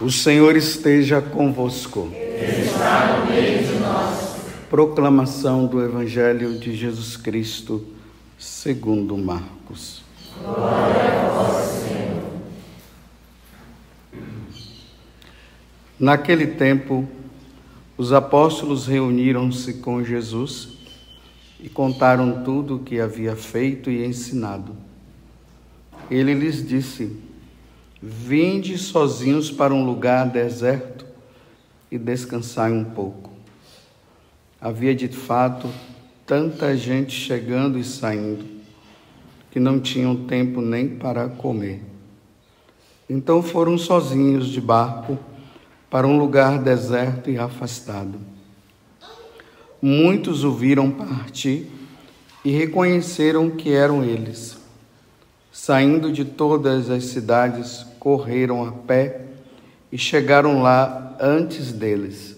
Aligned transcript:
O 0.00 0.10
Senhor 0.10 0.56
esteja 0.56 1.22
convosco. 1.22 2.10
está 2.12 3.18
no 3.18 3.26
meio 3.26 3.64
de 3.64 3.78
nós. 3.78 4.36
Proclamação 4.68 5.66
do 5.66 5.80
Evangelho 5.82 6.58
de 6.58 6.74
Jesus 6.74 7.16
Cristo, 7.16 7.86
segundo 8.36 9.16
Marcos. 9.16 10.02
Glória 10.42 11.12
a 11.12 11.28
vós, 11.28 11.64
Senhor. 11.64 12.22
Naquele 15.98 16.48
tempo, 16.48 17.08
os 17.96 18.12
apóstolos 18.12 18.88
reuniram-se 18.88 19.74
com 19.74 20.02
Jesus 20.02 20.70
e 21.60 21.68
contaram 21.68 22.42
tudo 22.42 22.76
o 22.76 22.80
que 22.80 22.98
havia 23.00 23.36
feito 23.36 23.90
e 23.90 24.04
ensinado. 24.04 24.76
Ele 26.10 26.34
lhes 26.34 26.66
disse: 26.66 27.16
Vinde 28.06 28.76
sozinhos 28.76 29.50
para 29.50 29.72
um 29.72 29.82
lugar 29.82 30.28
deserto 30.28 31.06
e 31.90 31.96
descansai 31.96 32.70
um 32.70 32.84
pouco. 32.84 33.30
Havia 34.60 34.94
de 34.94 35.08
fato 35.08 35.70
tanta 36.26 36.76
gente 36.76 37.12
chegando 37.12 37.78
e 37.78 37.82
saindo 37.82 38.44
que 39.50 39.58
não 39.58 39.80
tinham 39.80 40.26
tempo 40.26 40.60
nem 40.60 40.86
para 40.86 41.30
comer. 41.30 41.80
Então 43.08 43.42
foram 43.42 43.78
sozinhos 43.78 44.48
de 44.48 44.60
barco 44.60 45.18
para 45.88 46.06
um 46.06 46.18
lugar 46.18 46.58
deserto 46.58 47.30
e 47.30 47.38
afastado. 47.38 48.18
Muitos 49.80 50.44
o 50.44 50.52
viram 50.52 50.90
partir 50.90 51.70
e 52.44 52.50
reconheceram 52.50 53.48
que 53.48 53.72
eram 53.72 54.04
eles. 54.04 54.62
Saindo 55.66 56.12
de 56.12 56.26
todas 56.26 56.90
as 56.90 57.04
cidades, 57.04 57.86
correram 57.98 58.62
a 58.66 58.70
pé 58.70 59.28
e 59.90 59.96
chegaram 59.96 60.60
lá 60.60 61.16
antes 61.18 61.72
deles. 61.72 62.36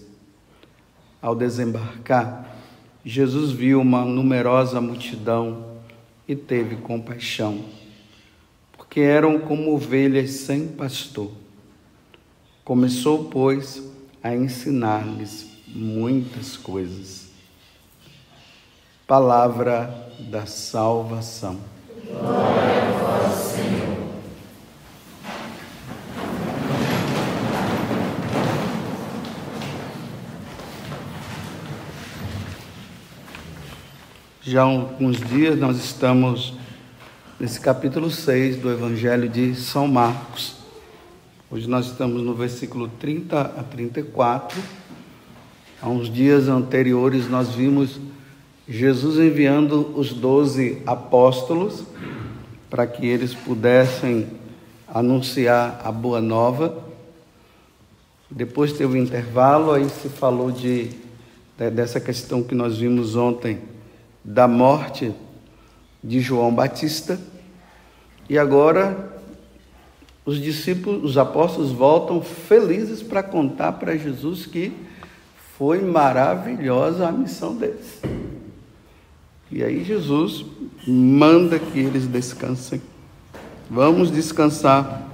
Ao 1.21 1.35
desembarcar, 1.35 2.55
Jesus 3.03 3.51
viu 3.51 3.81
uma 3.81 4.05
numerosa 4.05 4.79
multidão 4.79 5.73
e 6.25 6.37
teve 6.37 6.77
compaixão, 6.77 7.65
porque 8.71 9.01
eram 9.01 9.41
como 9.41 9.75
ovelhas 9.75 10.29
sem 10.31 10.65
pastor. 10.65 11.29
Começou, 12.63 13.25
pois, 13.25 13.83
a 14.23 14.33
ensinar-lhes 14.33 15.49
muitas 15.67 16.55
coisas. 16.55 17.27
Palavra 19.05 20.13
da 20.17 20.45
salvação. 20.45 21.75
Já 34.41 34.61
há 34.61 34.65
alguns 34.65 35.17
dias 35.19 35.59
nós 35.59 35.77
estamos 35.77 36.53
nesse 37.37 37.59
capítulo 37.59 38.09
6 38.09 38.55
do 38.57 38.71
Evangelho 38.71 39.27
de 39.27 39.53
São 39.55 39.89
Marcos. 39.89 40.55
Hoje 41.51 41.67
nós 41.67 41.87
estamos 41.87 42.21
no 42.21 42.33
versículo 42.33 42.87
30 42.87 43.41
a 43.41 43.63
34. 43.63 44.57
Há 45.81 45.89
uns 45.89 46.09
dias 46.09 46.47
anteriores 46.47 47.29
nós 47.29 47.49
vimos 47.49 47.99
Jesus 48.69 49.17
enviando 49.17 49.97
os 49.97 50.11
doze 50.11 50.81
apóstolos 50.85 51.85
para 52.69 52.85
que 52.85 53.05
eles 53.05 53.33
pudessem 53.33 54.27
anunciar 54.85 55.79
a 55.85 55.89
boa 55.89 56.19
nova. 56.19 56.83
Depois 58.29 58.73
teve 58.73 58.99
um 58.99 59.01
intervalo, 59.01 59.71
aí 59.71 59.87
se 59.87 60.09
falou 60.09 60.51
de, 60.51 60.89
dessa 61.57 62.01
questão 62.01 62.43
que 62.43 62.53
nós 62.53 62.77
vimos 62.77 63.15
ontem, 63.15 63.59
da 64.21 64.49
morte 64.49 65.13
de 66.03 66.19
João 66.19 66.53
Batista. 66.53 67.17
E 68.29 68.37
agora 68.37 69.13
os 70.25 70.41
discípulos, 70.41 71.11
os 71.11 71.17
apóstolos 71.17 71.71
voltam 71.71 72.21
felizes 72.21 73.01
para 73.01 73.23
contar 73.23 73.71
para 73.73 73.95
Jesus 73.95 74.45
que 74.45 74.73
foi 75.57 75.81
maravilhosa 75.81 77.07
a 77.07 77.11
missão 77.13 77.55
deles. 77.55 78.01
E 79.51 79.63
aí 79.63 79.83
Jesus 79.83 80.45
manda 80.85 81.57
que 81.57 81.79
eles 81.79 82.05
descansem. 82.07 82.81
Vamos 83.69 84.11
descansar. 84.11 85.05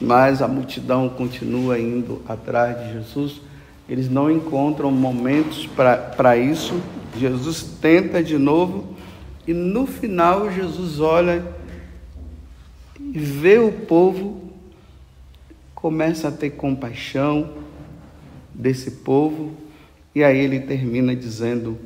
Mas 0.00 0.42
a 0.42 0.48
multidão 0.48 1.08
continua 1.08 1.78
indo 1.78 2.20
atrás 2.28 2.78
de 2.78 2.92
Jesus. 2.92 3.40
Eles 3.88 4.10
não 4.10 4.30
encontram 4.30 4.90
momentos 4.90 5.66
para 5.66 6.36
isso. 6.36 6.80
Jesus 7.18 7.62
tenta 7.80 8.22
de 8.22 8.36
novo. 8.36 8.96
E 9.46 9.54
no 9.54 9.86
final, 9.86 10.50
Jesus 10.50 11.00
olha 11.00 11.44
e 12.98 13.18
vê 13.18 13.58
o 13.58 13.70
povo, 13.70 14.50
começa 15.74 16.28
a 16.28 16.32
ter 16.32 16.50
compaixão 16.50 17.52
desse 18.52 18.90
povo. 18.90 19.52
E 20.14 20.24
aí 20.24 20.38
ele 20.38 20.60
termina 20.60 21.14
dizendo: 21.14 21.78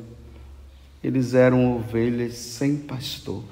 eles 1.03 1.33
eram 1.33 1.75
ovelhas 1.75 2.35
sem 2.35 2.77
pastor. 2.77 3.43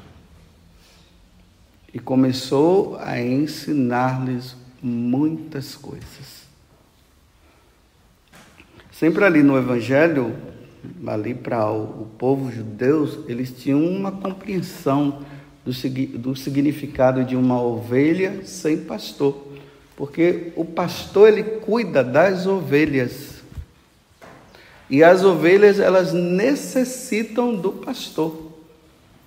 E 1.93 1.97
começou 1.97 2.97
a 2.97 3.19
ensinar-lhes 3.19 4.55
muitas 4.81 5.75
coisas. 5.75 6.39
Sempre 8.91 9.23
ali 9.23 9.41
no 9.41 9.57
Evangelho, 9.57 10.35
ali 11.07 11.33
para 11.33 11.71
o, 11.71 12.05
povo 12.17 12.51
judeu, 12.51 13.25
eles 13.27 13.51
tinham 13.51 13.83
uma 13.83 14.11
compreensão 14.11 15.25
do, 15.65 15.71
do 16.17 16.35
significado 16.35 17.23
de 17.23 17.35
uma 17.35 17.61
ovelha 17.61 18.45
sem 18.45 18.77
pastor. 18.77 19.47
Porque 19.95 20.53
o 20.55 20.63
pastor 20.63 21.29
ele 21.29 21.43
cuida 21.43 22.03
das 22.03 22.45
ovelhas. 22.45 23.38
E 24.89 25.03
as 25.03 25.23
ovelhas, 25.23 25.79
elas 25.79 26.13
necessitam 26.13 27.55
do 27.55 27.71
pastor. 27.71 28.49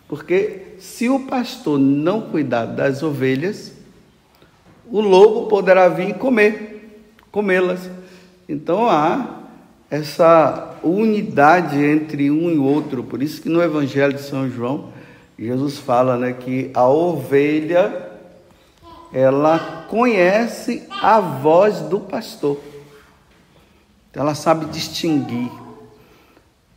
Porque 0.08 0.74
se 0.78 1.08
o 1.08 1.20
pastor 1.20 1.78
não 1.78 2.20
cuidar 2.20 2.66
das 2.66 3.02
ovelhas, 3.02 3.72
o 4.90 5.00
lobo 5.00 5.46
poderá 5.48 5.88
vir 5.88 6.14
comer, 6.14 7.00
comê-las. 7.30 7.88
Então 8.48 8.90
há 8.90 9.40
essa 9.88 10.76
unidade 10.82 11.82
entre 11.82 12.30
um 12.30 12.50
e 12.50 12.58
outro. 12.58 13.04
Por 13.04 13.22
isso 13.22 13.40
que 13.40 13.48
no 13.48 13.62
Evangelho 13.62 14.14
de 14.14 14.22
São 14.22 14.50
João, 14.50 14.88
Jesus 15.38 15.78
fala 15.78 16.16
né, 16.16 16.32
que 16.32 16.70
a 16.74 16.88
ovelha 16.88 18.10
ela 19.12 19.86
conhece 19.88 20.86
a 20.90 21.20
voz 21.20 21.80
do 21.80 22.00
pastor. 22.00 22.58
Ela 24.14 24.34
sabe 24.34 24.66
distinguir 24.66 25.50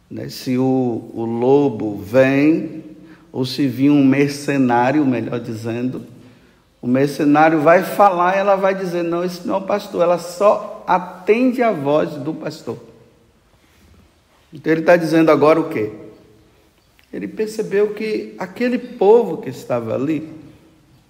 né? 0.10 0.30
se 0.30 0.58
o, 0.58 1.12
o 1.14 1.26
lobo 1.26 1.98
vem 1.98 2.84
ou 3.32 3.46
se 3.46 3.68
vir 3.68 3.90
um 3.90 4.06
mercenário, 4.06 5.06
melhor 5.06 5.40
dizendo. 5.40 6.04
O 6.82 6.88
mercenário 6.88 7.60
vai 7.60 7.84
falar, 7.84 8.38
ela 8.38 8.56
vai 8.56 8.74
dizer: 8.74 9.04
não, 9.04 9.24
esse 9.24 9.46
não 9.46 9.56
é 9.56 9.58
o 9.58 9.62
pastor. 9.62 10.04
Ela 10.04 10.18
só 10.18 10.84
atende 10.88 11.62
a 11.62 11.72
voz 11.72 12.12
do 12.12 12.34
pastor. 12.34 12.78
Então 14.54 14.72
ele 14.72 14.82
está 14.82 14.96
dizendo 14.96 15.32
agora 15.32 15.60
o 15.60 15.68
quê? 15.68 15.92
Ele 17.12 17.28
percebeu 17.28 17.94
que 17.94 18.36
aquele 18.38 18.78
povo 18.78 19.38
que 19.38 19.50
estava 19.50 19.96
ali, 19.96 20.30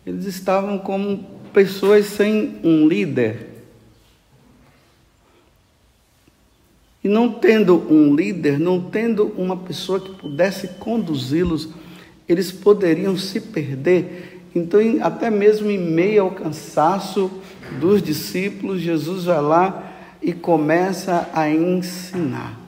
eles 0.05 0.25
estavam 0.25 0.79
como 0.79 1.23
pessoas 1.53 2.05
sem 2.07 2.59
um 2.63 2.87
líder. 2.87 3.54
E 7.05 7.07
não 7.07 7.29
tendo 7.29 7.75
um 7.87 8.15
líder, 8.15 8.59
não 8.59 8.81
tendo 8.81 9.31
uma 9.37 9.55
pessoa 9.55 9.99
que 9.99 10.09
pudesse 10.15 10.69
conduzi-los, 10.79 11.69
eles 12.27 12.51
poderiam 12.51 13.15
se 13.15 13.39
perder. 13.39 14.41
Então, 14.55 14.79
até 15.03 15.29
mesmo 15.29 15.69
em 15.69 15.77
meio 15.77 16.23
ao 16.23 16.31
cansaço 16.31 17.29
dos 17.79 18.01
discípulos, 18.01 18.81
Jesus 18.81 19.25
vai 19.25 19.39
lá 19.39 19.93
e 20.19 20.33
começa 20.33 21.29
a 21.31 21.47
ensinar. 21.47 22.59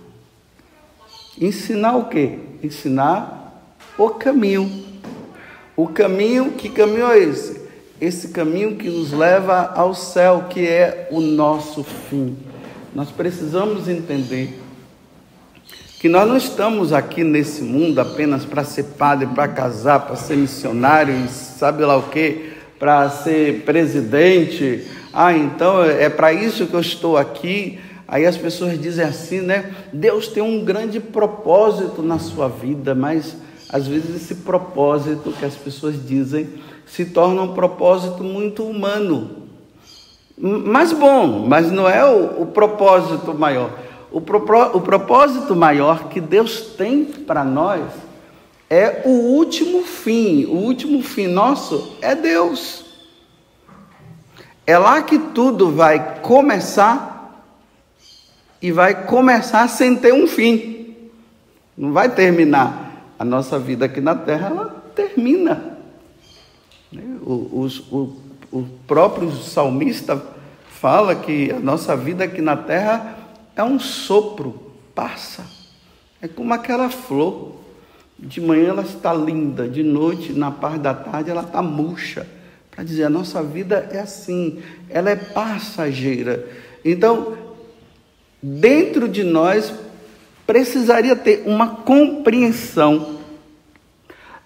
Ensinar 1.41 1.97
o 1.97 2.05
quê? 2.05 2.37
Ensinar 2.61 3.59
o 3.97 4.09
caminho. 4.09 4.71
O 5.75 5.87
caminho, 5.87 6.51
que 6.51 6.69
caminho 6.69 7.07
é 7.07 7.17
esse? 7.17 7.59
Esse 7.99 8.27
caminho 8.27 8.75
que 8.75 8.87
nos 8.87 9.11
leva 9.11 9.73
ao 9.75 9.95
céu, 9.95 10.45
que 10.47 10.63
é 10.67 11.07
o 11.09 11.19
nosso 11.19 11.83
fim. 11.83 12.37
Nós 12.93 13.09
precisamos 13.11 13.87
entender 13.87 14.59
que 15.99 16.07
nós 16.07 16.27
não 16.27 16.37
estamos 16.37 16.93
aqui 16.93 17.23
nesse 17.23 17.63
mundo 17.63 17.99
apenas 17.99 18.45
para 18.45 18.63
ser 18.63 18.83
padre, 18.83 19.27
para 19.27 19.47
casar, 19.47 20.01
para 20.01 20.15
ser 20.15 20.37
missionário 20.37 21.27
sabe 21.29 21.83
lá 21.83 21.97
o 21.97 22.03
que, 22.03 22.51
para 22.77 23.09
ser 23.09 23.63
presidente. 23.63 24.85
Ah, 25.11 25.33
então 25.33 25.83
é 25.83 26.07
para 26.09 26.31
isso 26.31 26.67
que 26.67 26.73
eu 26.73 26.79
estou 26.79 27.17
aqui. 27.17 27.79
Aí 28.07 28.25
as 28.25 28.37
pessoas 28.37 28.79
dizem 28.79 29.03
assim, 29.03 29.41
né? 29.41 29.73
Deus 29.91 30.27
tem 30.27 30.41
um 30.41 30.63
grande 30.63 30.99
propósito 30.99 32.01
na 32.01 32.19
sua 32.19 32.47
vida, 32.47 32.93
mas 32.93 33.35
às 33.69 33.87
vezes 33.87 34.15
esse 34.15 34.35
propósito 34.35 35.33
que 35.37 35.43
as 35.43 35.55
pessoas 35.55 35.95
dizem 36.07 36.47
se 36.85 37.05
torna 37.05 37.41
um 37.41 37.53
propósito 37.53 38.23
muito 38.23 38.63
humano. 38.63 39.46
Mas 40.37 40.93
bom, 40.93 41.47
mas 41.47 41.71
não 41.71 41.89
é 41.89 42.05
o, 42.05 42.43
o 42.43 42.45
propósito 42.45 43.33
maior. 43.33 43.71
O, 44.11 44.19
o 44.19 44.81
propósito 44.81 45.55
maior 45.55 46.09
que 46.09 46.21
Deus 46.21 46.61
tem 46.77 47.05
para 47.05 47.43
nós 47.43 47.81
é 48.69 49.01
o 49.05 49.09
último 49.09 49.83
fim. 49.83 50.45
O 50.45 50.57
último 50.57 51.01
fim 51.01 51.27
nosso 51.27 51.97
é 52.01 52.13
Deus. 52.13 52.85
É 54.65 54.77
lá 54.77 55.01
que 55.01 55.17
tudo 55.17 55.71
vai 55.71 56.19
começar 56.21 57.43
e 58.61 58.71
vai 58.71 59.05
começar 59.05 59.67
sem 59.67 59.95
ter 59.95 60.13
um 60.13 60.27
fim. 60.27 60.95
Não 61.77 61.93
vai 61.93 62.09
terminar. 62.09 62.85
A 63.17 63.25
nossa 63.25 63.57
vida 63.57 63.85
aqui 63.85 63.99
na 63.99 64.13
terra, 64.13 64.49
ela 64.49 64.83
termina. 64.95 65.77
O, 67.21 67.33
o, 67.33 67.67
o, 67.91 68.15
o 68.51 68.63
próprio 68.87 69.31
salmista 69.31 70.21
fala 70.69 71.15
que 71.15 71.51
a 71.51 71.59
nossa 71.59 71.95
vida 71.95 72.23
aqui 72.23 72.41
na 72.41 72.55
terra 72.55 73.17
é 73.55 73.63
um 73.63 73.79
sopro, 73.79 74.71
passa. 74.93 75.45
É 76.21 76.27
como 76.27 76.53
aquela 76.53 76.89
flor. 76.89 77.57
De 78.19 78.41
manhã 78.41 78.69
ela 78.69 78.81
está 78.81 79.13
linda, 79.13 79.67
de 79.67 79.83
noite, 79.83 80.33
na 80.33 80.49
parte 80.49 80.79
da 80.79 80.93
tarde, 80.93 81.29
ela 81.29 81.43
está 81.43 81.61
murcha. 81.61 82.27
Para 82.71 82.83
dizer, 82.83 83.03
a 83.03 83.09
nossa 83.09 83.43
vida 83.43 83.89
é 83.91 83.99
assim, 83.99 84.59
ela 84.89 85.11
é 85.11 85.15
passageira. 85.15 86.47
Então, 86.83 87.37
dentro 88.41 89.07
de 89.07 89.23
nós 89.23 89.71
precisaria 90.47 91.15
ter 91.15 91.43
uma 91.45 91.67
compreensão 91.67 93.17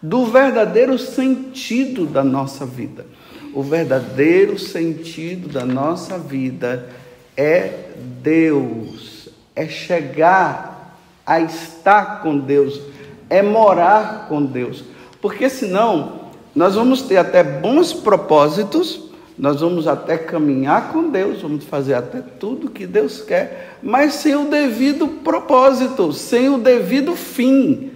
do 0.01 0.25
verdadeiro 0.25 0.97
sentido 0.97 2.05
da 2.05 2.23
nossa 2.23 2.65
vida. 2.65 3.05
O 3.53 3.61
verdadeiro 3.61 4.57
sentido 4.57 5.49
da 5.49 5.65
nossa 5.65 6.17
vida 6.17 6.87
é 7.35 7.89
Deus, 8.21 9.29
é 9.55 9.67
chegar 9.67 10.97
a 11.25 11.39
estar 11.41 12.21
com 12.21 12.37
Deus, 12.37 12.79
é 13.29 13.41
morar 13.41 14.27
com 14.29 14.43
Deus. 14.43 14.83
Porque 15.21 15.49
senão 15.49 16.21
nós 16.55 16.75
vamos 16.75 17.01
ter 17.01 17.17
até 17.17 17.43
bons 17.43 17.93
propósitos, 17.93 19.09
nós 19.37 19.61
vamos 19.61 19.87
até 19.87 20.17
caminhar 20.17 20.91
com 20.91 21.09
Deus, 21.09 21.41
vamos 21.41 21.63
fazer 21.65 21.93
até 21.93 22.21
tudo 22.21 22.69
que 22.69 22.85
Deus 22.85 23.21
quer, 23.21 23.77
mas 23.81 24.15
sem 24.15 24.35
o 24.35 24.49
devido 24.49 25.07
propósito, 25.07 26.13
sem 26.13 26.49
o 26.49 26.57
devido 26.57 27.15
fim. 27.15 27.91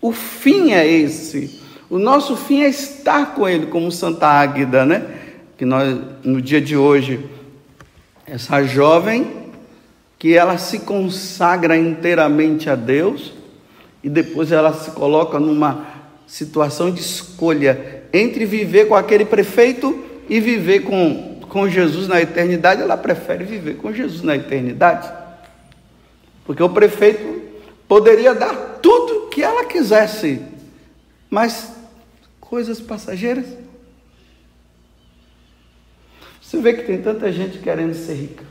O 0.00 0.12
fim 0.12 0.72
é 0.72 0.86
esse. 0.86 1.59
O 1.90 1.98
nosso 1.98 2.36
fim 2.36 2.62
é 2.62 2.68
estar 2.68 3.34
com 3.34 3.48
Ele, 3.48 3.66
como 3.66 3.90
Santa 3.90 4.28
Águida, 4.28 4.86
né? 4.86 5.04
Que 5.58 5.64
nós, 5.64 5.98
no 6.22 6.40
dia 6.40 6.60
de 6.60 6.76
hoje, 6.76 7.28
essa 8.24 8.62
jovem, 8.62 9.48
que 10.16 10.36
ela 10.36 10.56
se 10.56 10.78
consagra 10.78 11.76
inteiramente 11.76 12.70
a 12.70 12.76
Deus, 12.76 13.32
e 14.04 14.08
depois 14.08 14.52
ela 14.52 14.72
se 14.72 14.92
coloca 14.92 15.40
numa 15.40 15.84
situação 16.28 16.92
de 16.92 17.00
escolha 17.00 18.04
entre 18.12 18.44
viver 18.44 18.86
com 18.86 18.94
aquele 18.94 19.24
prefeito 19.24 20.04
e 20.28 20.38
viver 20.38 20.84
com, 20.84 21.40
com 21.48 21.68
Jesus 21.68 22.06
na 22.06 22.20
eternidade, 22.22 22.82
ela 22.82 22.96
prefere 22.96 23.42
viver 23.42 23.74
com 23.78 23.92
Jesus 23.92 24.22
na 24.22 24.36
eternidade. 24.36 25.10
Porque 26.46 26.62
o 26.62 26.68
prefeito 26.68 27.42
poderia 27.88 28.32
dar 28.32 28.78
tudo 28.80 29.28
que 29.28 29.42
ela 29.42 29.64
quisesse, 29.64 30.40
mas 31.28 31.79
coisas 32.50 32.80
passageiras. 32.80 33.46
Você 36.42 36.60
vê 36.60 36.74
que 36.74 36.82
tem 36.82 37.00
tanta 37.00 37.30
gente 37.30 37.58
querendo 37.58 37.94
ser 37.94 38.14
rica. 38.14 38.44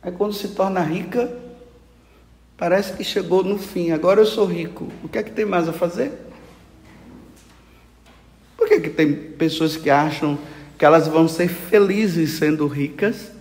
Aí 0.00 0.12
quando 0.12 0.32
se 0.32 0.50
torna 0.50 0.80
rica, 0.80 1.36
parece 2.56 2.92
que 2.92 3.02
chegou 3.02 3.42
no 3.42 3.58
fim. 3.58 3.90
Agora 3.90 4.20
eu 4.20 4.26
sou 4.26 4.46
rico. 4.46 4.86
O 5.02 5.08
que 5.08 5.18
é 5.18 5.24
que 5.24 5.32
tem 5.32 5.44
mais 5.44 5.68
a 5.68 5.72
fazer? 5.72 6.12
Por 8.56 8.68
que, 8.68 8.78
que 8.78 8.90
tem 8.90 9.12
pessoas 9.32 9.76
que 9.76 9.90
acham 9.90 10.38
que 10.78 10.84
elas 10.84 11.08
vão 11.08 11.26
ser 11.26 11.48
felizes 11.48 12.34
sendo 12.38 12.68
ricas. 12.68 13.32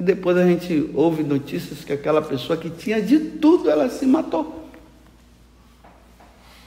E 0.00 0.02
depois 0.02 0.36
a 0.36 0.44
gente 0.44 0.90
ouve 0.92 1.22
notícias 1.22 1.84
que 1.84 1.92
aquela 1.92 2.20
pessoa 2.20 2.56
que 2.56 2.68
tinha 2.68 3.00
de 3.00 3.18
tudo, 3.18 3.70
ela 3.70 3.88
se 3.88 4.06
matou. 4.06 4.68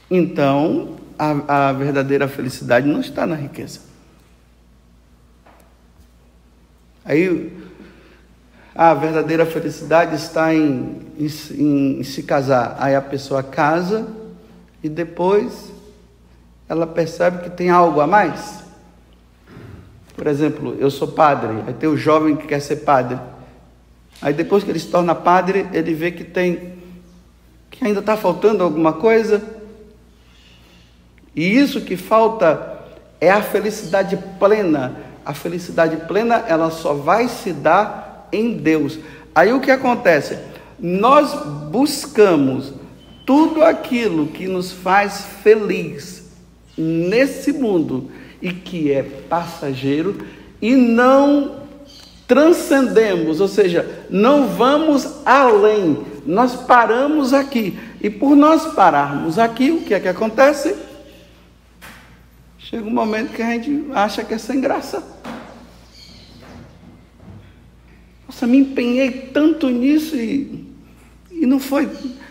Então, 0.10 0.98
a, 1.19 1.68
a 1.69 1.74
verdadeira 1.74 2.27
felicidade 2.27 2.88
não 2.88 3.01
está 3.01 3.27
na 3.27 3.36
riqueza. 3.36 3.81
Aí, 7.04 7.51
a 8.74 8.94
verdadeira 8.94 9.45
felicidade 9.45 10.16
está 10.16 10.56
em, 10.56 11.01
em, 11.18 12.00
em 12.00 12.04
se 12.04 12.24
casar. 12.24 12.77
Aí 12.80 12.95
a 12.95 13.01
pessoa 13.01 13.44
casa 13.44 14.07
e 14.81 14.88
depois 14.88 15.71
ela 16.69 16.88
percebe 16.88 17.44
que 17.44 17.50
tem 17.50 17.69
algo 17.69 18.00
a 18.00 18.07
mais. 18.07 18.63
Por 20.15 20.27
exemplo, 20.27 20.77
eu 20.80 20.89
sou 20.89 21.10
padre, 21.10 21.63
aí 21.68 21.74
tem 21.74 21.89
o 21.89 21.98
jovem 21.98 22.38
que 22.38 22.48
quer 22.48 22.62
ser 22.62 22.77
padre. 22.77 23.19
Aí 24.22 24.33
depois 24.33 24.63
que 24.63 24.69
ele 24.69 24.80
se 24.80 24.88
torna 24.88 25.13
padre, 25.13 25.68
ele 25.74 25.94
vê 25.94 26.12
que 26.12 26.24
tem 26.24 26.80
que 27.69 27.86
ainda 27.86 28.00
está 28.00 28.15
faltando 28.15 28.63
alguma 28.63 28.94
coisa. 28.94 29.59
E 31.36 31.58
isso 31.58 31.81
que 31.81 31.96
falta 31.96 32.80
é 33.20 33.30
a 33.30 33.42
felicidade 33.42 34.18
plena. 34.40 34.96
A 35.26 35.34
felicidade 35.34 35.98
plena, 36.08 36.44
ela 36.48 36.72
só 36.72 36.94
vai 36.94 37.28
se 37.28 37.54
dar 37.54 38.28
em 38.31 38.54
Deus. 38.54 39.00
Aí 39.34 39.54
o 39.54 39.60
que 39.60 39.72
acontece? 39.72 40.38
Nós 40.80 41.34
buscamos 41.70 42.74
tudo 43.26 43.64
aquilo 43.64 44.28
que 44.28 44.48
nos 44.48 44.72
faz 44.72 45.26
feliz 45.44 46.31
nesse 46.78 47.52
mundo 47.54 48.10
e 48.42 48.52
que 48.52 48.92
é 48.92 49.04
passageiro, 49.04 50.18
e 50.62 50.75
não 50.75 51.60
transcendemos, 52.27 53.42
ou 53.42 53.48
seja, 53.48 54.06
não 54.10 54.48
vamos 54.48 55.25
além, 55.25 56.00
nós 56.25 56.56
paramos 56.56 57.34
aqui. 57.34 57.77
E 58.01 58.10
por 58.10 58.36
nós 58.36 58.74
pararmos 58.74 59.38
aqui, 59.38 59.72
o 59.72 59.82
que 59.82 59.94
é 59.94 60.00
que 60.00 60.08
acontece? 60.08 60.75
Chega 62.70 62.86
um 62.86 62.92
momento 62.92 63.34
que 63.34 63.42
a 63.42 63.50
gente 63.50 63.86
acha 63.96 64.24
que 64.24 64.32
é 64.32 64.38
sem 64.38 64.62
graça. 64.62 65.02
Nossa, 68.28 68.46
me 68.46 68.60
empenhei 68.60 69.10
tanto 69.34 69.68
nisso 69.70 70.16
e, 70.16 70.72
e 71.32 71.48
não 71.48 71.60
foi, 71.60 71.90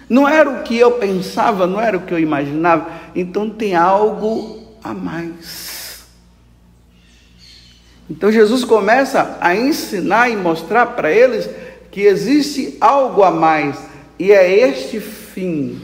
não 0.09 0.29
era 0.29 0.49
o 0.49 0.63
que 0.63 0.79
eu 0.79 0.93
pensava, 0.93 1.67
não 1.67 1.81
era 1.81 1.97
o 1.97 2.03
que 2.03 2.15
eu 2.15 2.21
imaginava. 2.21 2.89
Então 3.17 3.51
tem 3.51 3.75
algo 3.75 4.79
a 4.81 4.95
mais. 4.95 6.07
Então 8.09 8.31
Jesus 8.31 8.63
começa 8.63 9.39
a 9.41 9.57
ensinar 9.57 10.31
e 10.31 10.37
mostrar 10.37 10.87
para 10.87 11.11
eles 11.11 11.51
que 11.91 12.03
existe 12.03 12.77
algo 12.81 13.25
a 13.25 13.33
mais 13.33 13.77
e 14.21 14.31
é 14.31 14.69
este 14.69 15.01
fim. 15.01 15.81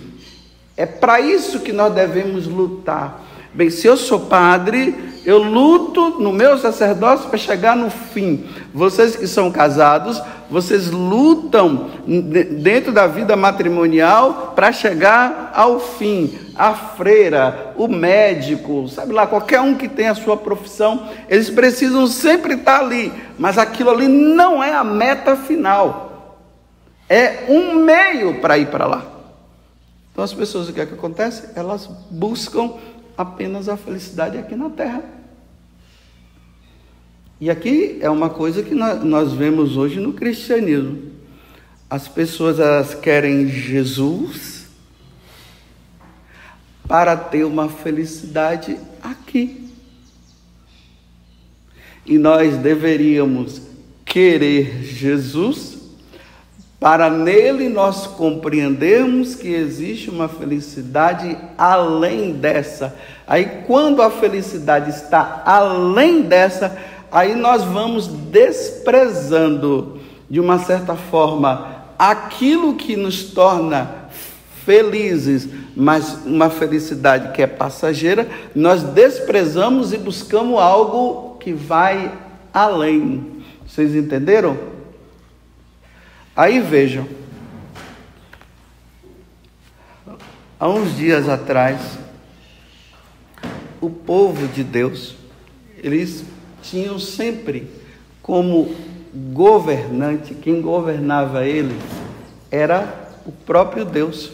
É 0.77 0.87
para 0.87 1.19
isso 1.21 1.59
que 1.59 1.73
nós 1.73 1.93
devemos 1.93 2.47
lutar. 2.47 3.24
Bem, 3.55 3.71
se 3.71 3.87
eu 3.87 3.97
sou 3.97 4.19
padre, 4.19 5.13
eu 5.25 5.39
luto 5.41 6.21
no 6.21 6.33
meu 6.33 6.59
sacerdócio 6.59 7.29
para 7.29 7.39
chegar 7.39 7.77
no 7.77 7.89
fim. 7.89 8.45
Vocês 8.75 9.15
que 9.15 9.29
são 9.29 9.49
casados, 9.49 10.21
vocês 10.51 10.91
lutam 10.91 11.89
dentro 12.61 12.91
da 12.91 13.07
vida 13.07 13.37
matrimonial 13.37 14.53
para 14.57 14.73
chegar 14.73 15.53
ao 15.55 15.79
fim. 15.79 16.37
A 16.57 16.75
freira, 16.75 17.73
o 17.77 17.87
médico, 17.87 18.89
sabe 18.89 19.13
lá, 19.13 19.25
qualquer 19.25 19.61
um 19.61 19.77
que 19.77 19.89
tem 19.89 20.09
a 20.09 20.17
sua 20.17 20.37
profissão, 20.37 21.09
eles 21.29 21.49
precisam 21.49 22.09
sempre 22.09 22.55
estar 22.55 22.81
ali, 22.81 23.13
mas 23.39 23.57
aquilo 23.57 23.91
ali 23.91 24.09
não 24.09 24.63
é 24.63 24.75
a 24.75 24.83
meta 24.83 25.37
final. 25.37 26.41
É 27.09 27.45
um 27.49 27.77
meio 27.77 28.41
para 28.41 28.59
ir 28.59 28.67
para 28.67 28.87
lá. 28.87 29.05
Então 30.13 30.25
as 30.25 30.33
pessoas, 30.33 30.69
o 30.69 30.73
que 30.73 30.81
é 30.81 30.87
que 30.87 30.95
acontece? 30.95 31.49
Elas 31.57 31.89
buscam 32.09 32.75
apenas 33.16 33.68
a 33.68 33.76
felicidade 33.76 34.38
aqui 34.38 34.54
na 34.54 34.71
terra. 34.71 35.02
E 37.40 37.50
aqui 37.50 37.99
é 38.00 38.09
uma 38.09 38.30
coisa 38.30 38.62
que 38.62 38.75
nós 38.75 39.33
vemos 39.33 39.76
hoje 39.76 40.00
no 40.00 40.12
cristianismo. 40.12 41.12
As 41.90 42.09
pessoas 42.09 42.59
elas 42.59 42.94
querem 42.94 43.49
Jesus 43.49 44.66
para 46.88 47.16
ter 47.16 47.44
uma 47.44 47.68
felicidade 47.68 48.78
aqui. 49.02 49.68
E 52.06 52.18
nós 52.18 52.56
deveríamos 52.56 53.62
querer 54.04 54.83
Jesus 54.83 55.74
para 56.85 57.09
nele 57.09 57.71
nós 57.71 58.07
compreendermos 58.07 59.35
que 59.35 59.49
existe 59.49 60.11
uma 60.11 60.29
felicidade 60.29 61.35
além 61.57 62.35
dessa. 62.35 62.95
Aí, 63.26 63.62
quando 63.67 64.03
a 64.03 64.11
felicidade 64.11 64.91
está 64.91 65.43
além 65.47 66.21
dessa, 66.21 66.76
aí 67.11 67.35
nós 67.35 67.64
vamos 67.64 68.07
desprezando, 68.07 69.99
de 70.29 70.38
uma 70.38 70.59
certa 70.59 70.95
forma, 70.95 71.87
aquilo 71.99 72.75
que 72.75 72.97
nos 72.97 73.31
torna 73.31 74.11
felizes, 74.67 75.49
mas 75.75 76.19
uma 76.26 76.50
felicidade 76.50 77.33
que 77.33 77.41
é 77.41 77.47
passageira, 77.47 78.29
nós 78.55 78.83
desprezamos 78.83 79.95
e 79.95 79.97
buscamos 79.97 80.61
algo 80.61 81.38
que 81.41 81.55
vai 81.55 82.12
além. 82.53 83.43
Vocês 83.67 83.95
entenderam? 83.95 84.75
Aí 86.37 86.59
vejam, 86.59 87.07
há 90.59 90.69
uns 90.69 90.97
dias 90.97 91.29
atrás, 91.29 91.97
o 93.81 93.88
povo 93.88 94.49
de 94.49 94.64
Deus, 94.64 95.14
eles 95.79 96.25
tinham 96.61 96.99
sempre 96.99 97.71
como 98.21 98.75
governante, 99.14 100.35
quem 100.35 100.61
governava 100.61 101.47
eles 101.47 101.81
era 102.50 103.12
o 103.25 103.31
próprio 103.31 103.85
Deus, 103.85 104.33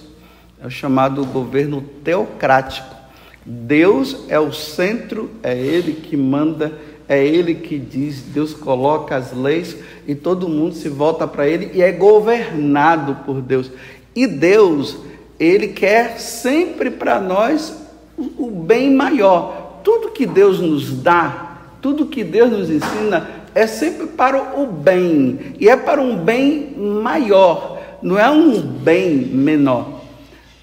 é 0.59 0.67
o 0.67 0.71
chamado 0.71 1.23
governo 1.27 1.83
teocrático. 2.03 2.97
Deus 3.45 4.25
é 4.29 4.41
o 4.41 4.55
centro, 4.55 5.31
é 5.43 5.55
Ele 5.55 5.93
que 5.93 6.17
manda 6.17 6.73
é 7.11 7.27
Ele 7.27 7.57
que 7.57 7.77
diz, 7.77 8.23
Deus 8.23 8.55
coloca 8.55 9.17
as 9.17 9.33
leis 9.33 9.77
e 10.07 10.15
todo 10.15 10.49
mundo 10.49 10.77
se 10.77 10.89
volta 10.89 11.27
para 11.27 11.49
Ele 11.49 11.73
e 11.75 11.83
é 11.83 11.91
governado 11.91 13.17
por 13.27 13.43
Deus. 13.43 13.69
E 14.15 14.29
Deus, 14.29 14.97
Ele 15.37 15.67
quer 15.69 16.21
sempre 16.21 16.89
para 16.89 17.21
nós 17.21 17.77
o 18.17 18.49
bem 18.49 18.95
maior. 18.95 19.81
Tudo 19.83 20.13
que 20.13 20.25
Deus 20.25 20.61
nos 20.61 21.03
dá, 21.03 21.59
tudo 21.83 22.07
que 22.07 22.23
Deus 22.23 22.53
nos 22.53 22.71
ensina, 22.71 23.29
é 23.57 23.67
sempre 23.67 24.07
para 24.07 24.61
o 24.61 24.67
bem, 24.69 25.57
e 25.59 25.69
é 25.69 25.77
para 25.77 26.01
um 26.01 26.17
bem 26.17 26.77
maior, 26.77 27.81
não 28.01 28.17
é 28.17 28.31
um 28.31 28.61
bem 28.61 29.17
menor. 29.17 30.01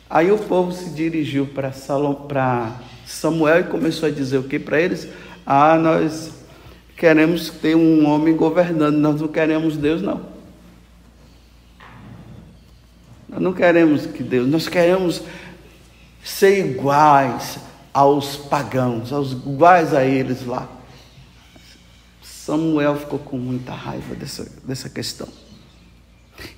Aí 0.09 0.31
o 0.31 0.37
povo 0.37 0.71
se 0.71 0.91
dirigiu 0.91 1.45
para 1.45 1.73
Samuel 3.05 3.59
e 3.59 3.63
começou 3.65 4.07
a 4.07 4.11
dizer 4.11 4.37
o 4.37 4.43
que 4.43 4.57
para 4.57 4.79
eles? 4.79 5.09
Ah, 5.45 5.77
nós 5.77 6.36
queremos 6.97 7.51
ter 7.51 7.75
um 7.75 8.07
homem 8.07 8.35
governando, 8.35 8.97
nós 8.97 9.21
não 9.21 9.27
queremos 9.27 9.77
Deus, 9.77 10.01
não. 10.01 10.21
Nós 13.29 13.39
não 13.39 13.53
queremos 13.53 14.07
que 14.07 14.23
Deus, 14.23 14.47
nós 14.47 14.67
queremos 14.67 15.21
ser 16.23 16.65
iguais 16.65 17.59
aos 17.93 18.35
pagãos, 18.35 19.13
aos 19.13 19.31
iguais 19.31 19.93
a 19.93 20.03
eles 20.03 20.45
lá. 20.45 20.67
Samuel 22.21 22.95
ficou 22.95 23.19
com 23.19 23.37
muita 23.37 23.73
raiva 23.73 24.15
dessa, 24.15 24.49
dessa 24.63 24.89
questão. 24.89 25.27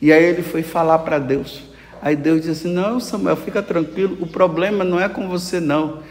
E 0.02 0.14
aí 0.14 0.24
ele 0.24 0.44
foi 0.44 0.64
falar 0.64 1.00
para 1.00 1.20
Deus. 1.20 1.62
Aí 2.02 2.16
Deus 2.16 2.42
disse 2.42 2.52
assim: 2.52 2.74
Não, 2.74 3.00
Samuel, 3.00 3.36
fica 3.36 3.62
tranquilo, 3.62 4.18
o 4.22 4.28
problema 4.28 4.84
não 4.84 5.00
é 5.00 5.10
com 5.10 5.28
você, 5.28 5.60
não. 5.60 6.02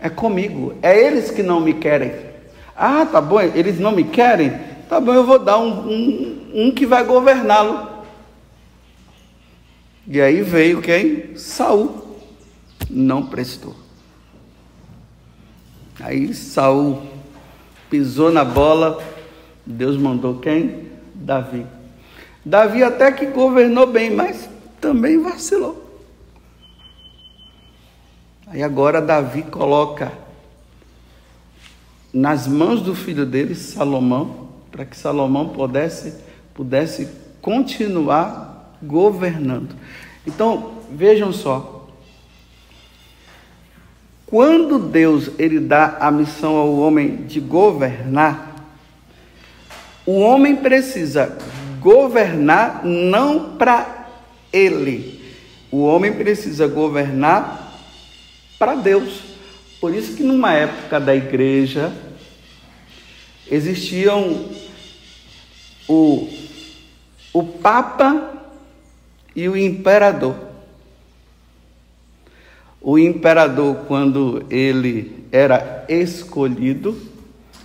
É 0.00 0.08
comigo. 0.08 0.74
É 0.80 0.96
eles 0.96 1.30
que 1.30 1.42
não 1.42 1.60
me 1.60 1.74
querem. 1.74 2.27
Ah, 2.80 3.04
tá 3.04 3.20
bom, 3.20 3.40
eles 3.40 3.80
não 3.80 3.90
me 3.90 4.04
querem? 4.04 4.52
Tá 4.88 5.00
bom, 5.00 5.12
eu 5.12 5.26
vou 5.26 5.40
dar 5.40 5.58
um, 5.58 5.90
um, 5.90 6.50
um 6.54 6.70
que 6.70 6.86
vai 6.86 7.02
governá-lo. 7.02 7.88
E 10.06 10.20
aí 10.20 10.42
veio 10.42 10.80
quem? 10.80 11.36
Saul. 11.36 12.16
Não 12.88 13.26
prestou. 13.26 13.74
Aí 15.98 16.32
Saul 16.32 17.02
pisou 17.90 18.30
na 18.30 18.44
bola, 18.44 19.02
Deus 19.66 19.96
mandou 19.96 20.38
quem? 20.38 20.86
Davi. 21.12 21.66
Davi 22.44 22.84
até 22.84 23.10
que 23.10 23.26
governou 23.26 23.88
bem, 23.88 24.14
mas 24.14 24.48
também 24.80 25.20
vacilou. 25.20 25.84
Aí 28.46 28.62
agora 28.62 29.02
Davi 29.02 29.42
coloca 29.42 30.27
nas 32.12 32.46
mãos 32.46 32.80
do 32.80 32.94
filho 32.94 33.26
dele, 33.26 33.54
Salomão, 33.54 34.48
para 34.70 34.84
que 34.84 34.96
Salomão 34.96 35.48
pudesse, 35.48 36.14
pudesse 36.54 37.08
continuar 37.40 38.78
governando. 38.82 39.74
Então, 40.26 40.72
vejam 40.90 41.32
só. 41.32 41.86
Quando 44.26 44.78
Deus 44.78 45.30
ele 45.38 45.58
dá 45.58 45.96
a 46.00 46.10
missão 46.10 46.56
ao 46.56 46.76
homem 46.76 47.16
de 47.26 47.40
governar, 47.40 48.56
o 50.04 50.20
homem 50.20 50.56
precisa 50.56 51.38
governar 51.80 52.84
não 52.84 53.56
para 53.56 54.08
ele. 54.52 55.18
O 55.70 55.82
homem 55.82 56.12
precisa 56.12 56.66
governar 56.66 57.72
para 58.58 58.74
Deus. 58.74 59.27
Por 59.80 59.94
isso 59.94 60.16
que 60.16 60.22
numa 60.22 60.52
época 60.52 60.98
da 60.98 61.14
igreja 61.14 61.92
existiam 63.50 64.46
o, 65.88 66.28
o 67.32 67.44
Papa 67.44 68.32
e 69.34 69.48
o 69.48 69.56
Imperador. 69.56 70.48
O 72.80 72.98
imperador, 72.98 73.84
quando 73.86 74.46
ele 74.48 75.24
era 75.32 75.84
escolhido, 75.88 76.96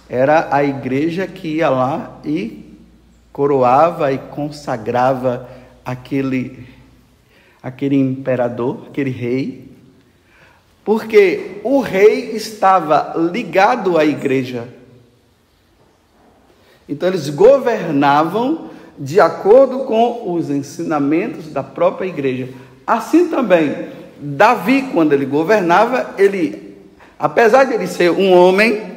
era 0.09 0.53
a 0.53 0.63
igreja 0.63 1.27
que 1.27 1.57
ia 1.57 1.69
lá 1.69 2.19
e 2.25 2.75
coroava 3.31 4.11
e 4.11 4.17
consagrava 4.17 5.49
aquele, 5.85 6.67
aquele 7.61 7.95
imperador, 7.95 8.87
aquele 8.89 9.11
rei, 9.11 9.72
porque 10.85 11.61
o 11.63 11.79
rei 11.79 12.31
estava 12.31 13.13
ligado 13.31 13.97
à 13.97 14.05
igreja. 14.05 14.67
Então 16.87 17.07
eles 17.07 17.29
governavam 17.29 18.69
de 18.99 19.19
acordo 19.19 19.79
com 19.79 20.33
os 20.33 20.49
ensinamentos 20.49 21.47
da 21.47 21.63
própria 21.63 22.07
igreja. 22.07 22.49
Assim 22.85 23.29
também, 23.29 23.87
Davi, 24.19 24.89
quando 24.93 25.13
ele 25.13 25.25
governava, 25.25 26.13
ele, 26.17 26.77
apesar 27.17 27.63
de 27.63 27.73
ele 27.73 27.87
ser 27.87 28.11
um 28.11 28.33
homem, 28.33 28.91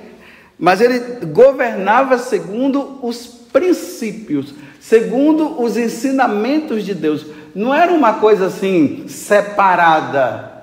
mas 0.58 0.80
ele 0.80 1.26
governava 1.26 2.18
segundo 2.18 2.98
os 3.00 3.26
princípios, 3.26 4.54
segundo 4.80 5.62
os 5.62 5.76
ensinamentos 5.76 6.84
de 6.84 6.94
Deus. 6.94 7.26
Não 7.54 7.72
era 7.72 7.92
uma 7.92 8.14
coisa 8.14 8.46
assim 8.46 9.04
separada 9.06 10.55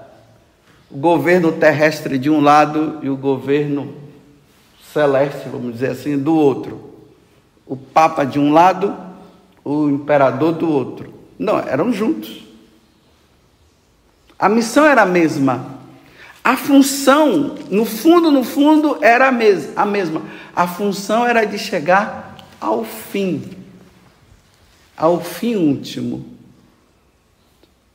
o 0.93 0.97
governo 0.97 1.51
terrestre 1.51 2.19
de 2.19 2.29
um 2.29 2.39
lado 2.39 2.99
e 3.01 3.09
o 3.09 3.17
governo 3.17 3.95
celeste, 4.93 5.49
vamos 5.49 5.73
dizer 5.73 5.89
assim, 5.89 6.15
do 6.19 6.35
outro. 6.35 6.93
O 7.65 7.75
Papa 7.75 8.23
de 8.23 8.37
um 8.37 8.53
lado, 8.53 8.95
o 9.65 9.89
imperador 9.89 10.53
do 10.53 10.69
outro. 10.69 11.11
Não, 11.39 11.57
eram 11.57 11.91
juntos. 11.91 12.43
A 14.37 14.47
missão 14.47 14.85
era 14.85 15.01
a 15.01 15.05
mesma. 15.05 15.79
A 16.43 16.55
função, 16.55 17.55
no 17.71 17.85
fundo, 17.85 18.29
no 18.29 18.43
fundo, 18.43 18.99
era 19.01 19.29
a, 19.29 19.81
a 19.81 19.85
mesma. 19.85 20.21
A 20.55 20.67
função 20.67 21.25
era 21.25 21.43
de 21.43 21.57
chegar 21.57 22.37
ao 22.61 22.83
fim, 22.83 23.41
ao 24.95 25.19
fim 25.19 25.55
último. 25.55 26.23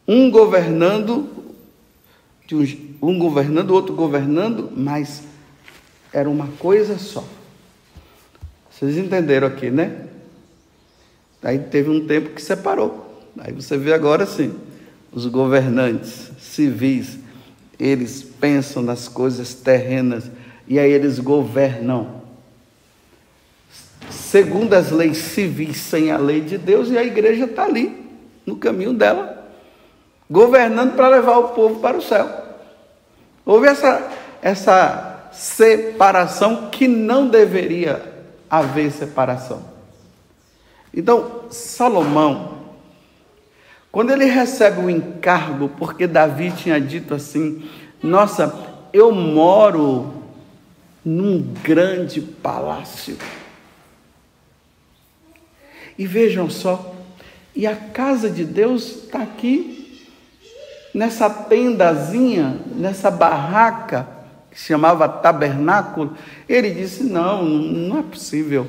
Um 0.07 0.33
governando 0.33 1.38
de 2.49 2.97
um, 3.02 3.19
governando, 3.19 3.71
o 3.71 3.75
outro 3.75 3.95
governando, 3.95 4.73
mas 4.75 5.23
era 6.11 6.31
uma 6.31 6.49
coisa 6.59 6.99
só. 6.99 7.23
Vocês 8.71 8.97
entenderam 8.97 9.47
aqui, 9.47 9.71
né? 9.71 10.07
Aí 11.43 11.59
teve 11.59 11.90
um 11.90 12.07
tempo 12.07 12.31
que 12.31 12.40
separou. 12.40 13.23
Aí 13.38 13.52
você 13.52 13.76
vê 13.76 13.93
agora 13.93 14.25
sim, 14.25 14.55
os 15.12 15.26
governantes 15.26 16.31
civis, 16.38 17.19
eles 17.78 18.23
pensam 18.23 18.83
nas 18.83 19.09
coisas 19.09 19.52
terrenas 19.52 20.31
e 20.67 20.78
aí 20.78 20.90
eles 20.90 21.19
governam 21.19 22.23
segundo 24.11 24.73
as 24.73 24.90
leis 24.90 25.19
civis, 25.19 25.76
sem 25.76 26.11
a 26.11 26.17
lei 26.17 26.40
de 26.40 26.57
Deus, 26.57 26.90
e 26.90 26.97
a 26.97 27.05
igreja 27.05 27.45
está 27.45 27.64
ali, 27.64 27.95
no 28.47 28.57
caminho 28.57 28.95
dela, 28.95 29.27
governando 30.30 30.94
para 30.94 31.08
levar 31.08 31.38
o 31.38 31.49
povo 31.49 31.80
para 31.80 31.97
o 31.97 32.02
céu. 32.02 32.28
Houve 33.44 33.68
essa, 33.68 34.11
essa 34.42 35.30
separação 35.32 36.68
que 36.70 36.87
não 36.87 37.28
deveria 37.28 38.02
haver 38.50 38.90
separação. 38.90 39.62
Então, 40.92 41.44
Salomão, 41.50 42.58
quando 43.90 44.11
ele 44.11 44.26
recebe 44.26 44.80
o 44.80 44.90
encargo, 44.90 45.68
porque 45.70 46.06
Davi 46.06 46.50
tinha 46.52 46.80
dito 46.80 47.14
assim: 47.14 47.68
Nossa, 48.02 48.54
eu 48.92 49.12
moro 49.12 50.12
num 51.04 51.40
grande 51.62 52.20
palácio. 52.20 53.16
E 55.97 56.06
vejam 56.06 56.49
só, 56.49 56.94
e 57.56 57.66
a 57.66 57.75
casa 57.75 58.30
de 58.30 58.44
Deus 58.44 59.04
está 59.04 59.23
aqui, 59.23 59.77
nessa 60.99 61.31
tendazinha, 61.31 62.61
nessa 62.75 63.09
barraca, 63.09 64.09
que 64.50 64.59
chamava 64.59 65.09
tabernáculo. 65.09 66.14
Ele 66.49 66.73
disse: 66.73 67.05
Não, 67.05 67.45
não 67.45 68.00
é 68.00 68.02
possível. 68.02 68.67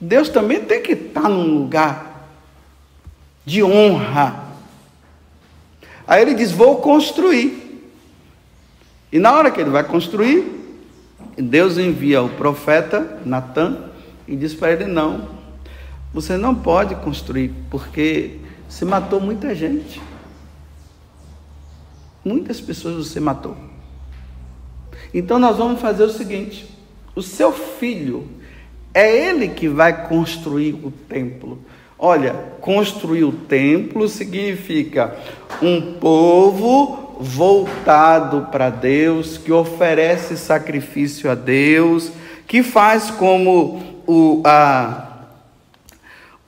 Deus 0.00 0.28
também 0.28 0.60
tem 0.60 0.80
que 0.80 0.92
estar 0.92 1.28
num 1.28 1.58
lugar 1.58 2.28
de 3.44 3.64
honra. 3.64 4.44
Aí 6.06 6.22
ele 6.22 6.34
diz: 6.34 6.52
Vou 6.52 6.76
construir. 6.76 7.90
E 9.10 9.18
na 9.18 9.32
hora 9.32 9.50
que 9.50 9.60
ele 9.60 9.70
vai 9.70 9.82
construir, 9.82 10.78
Deus 11.36 11.76
envia 11.76 12.22
o 12.22 12.28
profeta 12.28 13.18
Natan 13.26 13.90
e 14.28 14.36
diz 14.36 14.54
para 14.54 14.70
ele: 14.70 14.84
Não, 14.84 15.28
você 16.12 16.36
não 16.36 16.54
pode 16.54 16.94
construir, 16.94 17.52
porque 17.68 18.38
se 18.68 18.84
matou 18.84 19.20
muita 19.20 19.52
gente. 19.56 20.00
Muitas 22.24 22.60
pessoas 22.60 23.08
você 23.08 23.20
matou. 23.20 23.56
Então 25.12 25.38
nós 25.38 25.56
vamos 25.56 25.80
fazer 25.80 26.04
o 26.04 26.10
seguinte: 26.10 26.66
o 27.14 27.22
seu 27.22 27.52
filho, 27.52 28.28
é 28.92 29.28
ele 29.28 29.48
que 29.48 29.68
vai 29.68 30.08
construir 30.08 30.74
o 30.74 30.90
templo. 30.90 31.58
Olha, 31.98 32.32
construir 32.60 33.24
o 33.24 33.32
templo 33.32 34.08
significa 34.08 35.16
um 35.62 35.94
povo 35.94 37.16
voltado 37.20 38.48
para 38.50 38.70
Deus, 38.70 39.38
que 39.38 39.52
oferece 39.52 40.36
sacrifício 40.36 41.30
a 41.30 41.34
Deus, 41.34 42.10
que 42.46 42.62
faz 42.62 43.10
como 43.10 43.80
o, 44.06 44.42
a, 44.44 45.13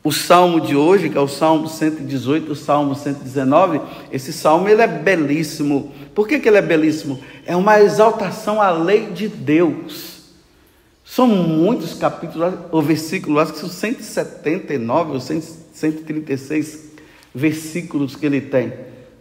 o 0.07 0.13
salmo 0.13 0.61
de 0.61 0.77
hoje, 0.77 1.11
que 1.11 1.19
é 1.19 1.21
o 1.21 1.27
salmo 1.27 1.67
118, 1.67 2.53
o 2.53 2.55
salmo 2.55 2.95
119, 2.95 3.81
esse 4.13 4.33
salmo 4.33 4.69
ele 4.69 4.81
é 4.81 4.87
belíssimo. 4.87 5.93
Por 6.15 6.29
que, 6.29 6.39
que 6.39 6.49
ele 6.49 6.59
é 6.59 6.63
belíssimo? 6.63 7.19
É 7.45 7.57
uma 7.57 7.81
exaltação 7.81 8.63
à 8.63 8.71
lei 8.71 9.07
de 9.07 9.27
Deus. 9.27 10.21
São 11.05 11.27
muitos 11.27 11.95
capítulos, 11.95 12.55
ou 12.71 12.81
versículos, 12.81 13.43
acho 13.43 13.55
que 13.55 13.59
são 13.59 13.69
179 13.69 15.15
ou 15.15 15.19
136 15.19 16.85
versículos 17.35 18.15
que 18.15 18.27
ele 18.27 18.41
tem. 18.41 18.75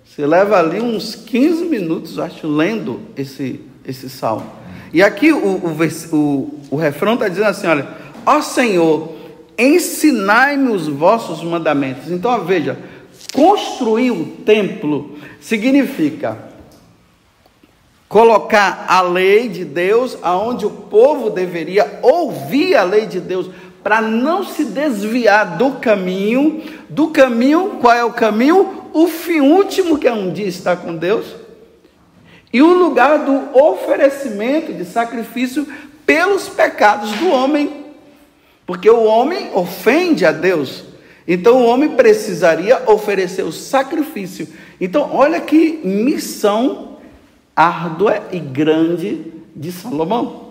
Você 0.05 0.23
leva 0.27 0.59
ali 0.59 0.79
uns 0.79 1.15
15 1.15 1.65
minutos, 1.65 2.19
acho, 2.19 2.45
lendo 2.45 3.01
esse, 3.17 3.59
esse 3.83 4.07
salmo. 4.07 4.45
E 4.93 5.01
aqui 5.01 5.33
o, 5.33 5.37
o, 5.37 6.15
o, 6.15 6.59
o 6.69 6.75
refrão 6.75 7.15
está 7.15 7.27
dizendo 7.27 7.47
assim: 7.47 7.65
olha, 7.65 7.87
ó 8.23 8.39
Senhor, 8.39 9.14
ensinai-me 9.57 10.69
os 10.69 10.88
vossos 10.88 11.43
mandamentos. 11.43 12.12
Então, 12.12 12.43
veja, 12.43 12.77
construir 13.33 14.12
o 14.12 14.25
templo 14.45 15.17
significa 15.39 16.38
colocar 18.07 18.85
a 18.88 19.01
lei 19.01 19.50
de 19.50 19.65
Deus 19.65 20.17
aonde 20.21 20.65
o 20.65 20.69
povo 20.69 21.29
deveria 21.29 22.00
ouvir 22.01 22.75
a 22.75 22.83
lei 22.83 23.05
de 23.05 23.19
Deus 23.19 23.50
para 23.83 24.01
não 24.01 24.43
se 24.43 24.65
desviar 24.65 25.57
do 25.57 25.74
caminho, 25.74 26.63
do 26.89 27.09
caminho, 27.09 27.77
qual 27.81 27.94
é 27.94 28.03
o 28.03 28.13
caminho? 28.13 28.89
O 28.91 29.07
fim 29.07 29.41
último 29.41 30.00
que 30.00 30.07
é 30.07 30.11
um 30.11 30.33
dia 30.33 30.48
estar 30.48 30.77
com 30.77 30.96
Deus. 30.96 31.35
E 32.51 32.63
o 32.63 32.74
lugar 32.74 33.20
do 33.20 33.55
oferecimento 33.55 34.74
de 34.74 34.85
sacrifício 34.85 35.68
pelos 36.05 36.50
pecados 36.50 37.11
do 37.11 37.29
homem. 37.29 37.84
Porque 38.65 38.89
o 38.89 39.03
homem 39.03 39.51
ofende 39.53 40.25
a 40.25 40.31
Deus. 40.31 40.83
Então 41.27 41.61
o 41.61 41.65
homem 41.65 41.89
precisaria 41.89 42.89
oferecer 42.89 43.43
o 43.43 43.51
sacrifício. 43.51 44.47
Então, 44.79 45.09
olha 45.13 45.39
que 45.39 45.79
missão 45.83 46.97
árdua 47.55 48.27
e 48.31 48.39
grande 48.39 49.31
de 49.55 49.71
Salomão. 49.71 50.45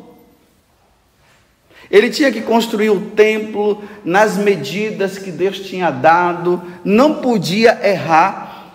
Ele 1.91 2.09
tinha 2.09 2.33
que 2.33 2.41
construir 2.41 2.89
o 2.91 3.11
templo 3.11 3.85
nas 4.05 4.39
medidas 4.39 5.19
que 5.19 5.31
Deus 5.31 5.61
tinha 5.61 5.91
dado, 5.91 6.63
não 6.83 7.17
podia 7.17 7.79
errar. 7.87 8.73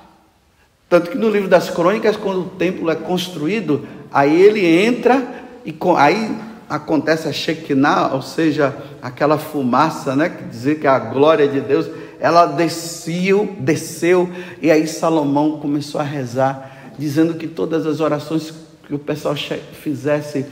Tanto 0.88 1.10
que 1.10 1.18
no 1.18 1.30
livro 1.30 1.50
das 1.50 1.70
crônicas, 1.70 2.16
quando 2.16 2.42
o 2.42 2.50
templo 2.50 2.90
é 2.90 2.96
construído, 2.96 3.88
aí 4.12 4.40
ele 4.40 4.66
entra 4.66 5.28
e 5.66 5.76
aí 5.98 6.36
acontece 6.70 7.28
a 7.28 7.34
Shekinah, 7.34 8.14
ou 8.14 8.22
seja, 8.22 8.76
aquela 9.02 9.38
fumaça, 9.38 10.16
né, 10.16 10.30
que 10.30 10.44
dizer 10.44 10.80
que 10.80 10.86
é 10.86 10.90
a 10.90 11.00
glória 11.00 11.48
de 11.48 11.60
Deus, 11.60 11.90
ela 12.20 12.46
desceu, 12.46 13.56
desceu, 13.60 14.30
e 14.62 14.70
aí 14.70 14.86
Salomão 14.86 15.60
começou 15.60 16.00
a 16.00 16.04
rezar 16.04 16.94
dizendo 16.98 17.34
que 17.34 17.48
todas 17.48 17.88
as 17.88 18.02
orações 18.02 18.54
que 18.86 18.94
o 18.94 19.00
pessoal 19.00 19.36
fizesse 19.82 20.46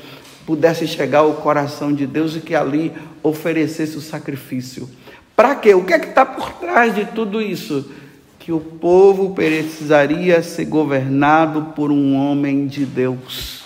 pudesse 0.45 0.87
chegar 0.87 1.19
ao 1.19 1.33
coração 1.33 1.93
de 1.93 2.07
Deus 2.07 2.37
e 2.37 2.39
que 2.39 2.55
ali 2.55 2.93
oferecesse 3.21 3.97
o 3.97 4.01
sacrifício. 4.01 4.89
Para 5.35 5.55
quê? 5.55 5.75
O 5.75 5.83
que 5.83 5.93
é 5.93 5.99
que 5.99 6.07
está 6.07 6.25
por 6.25 6.53
trás 6.53 6.95
de 6.95 7.03
tudo 7.03 7.41
isso? 7.41 7.91
Que 8.39 8.53
o 8.53 8.61
povo 8.61 9.35
precisaria 9.35 10.41
ser 10.41 10.65
governado 10.65 11.73
por 11.75 11.91
um 11.91 12.15
homem 12.15 12.65
de 12.65 12.85
Deus. 12.85 13.56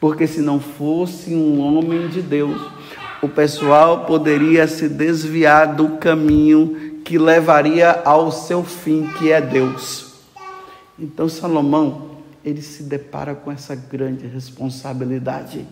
Porque 0.00 0.26
se 0.26 0.40
não 0.40 0.58
fosse 0.58 1.34
um 1.34 1.60
homem 1.60 2.08
de 2.08 2.22
Deus, 2.22 2.58
o 3.22 3.28
pessoal 3.28 4.06
poderia 4.06 4.66
se 4.66 4.88
desviar 4.88 5.74
do 5.74 5.98
caminho 5.98 7.02
que 7.04 7.18
levaria 7.18 8.00
ao 8.04 8.32
seu 8.32 8.64
fim, 8.64 9.06
que 9.18 9.30
é 9.30 9.40
Deus. 9.42 10.14
Então 10.98 11.28
Salomão, 11.28 12.16
ele 12.42 12.62
se 12.62 12.82
depara 12.82 13.34
com 13.34 13.52
essa 13.52 13.74
grande 13.74 14.26
responsabilidade. 14.26 15.66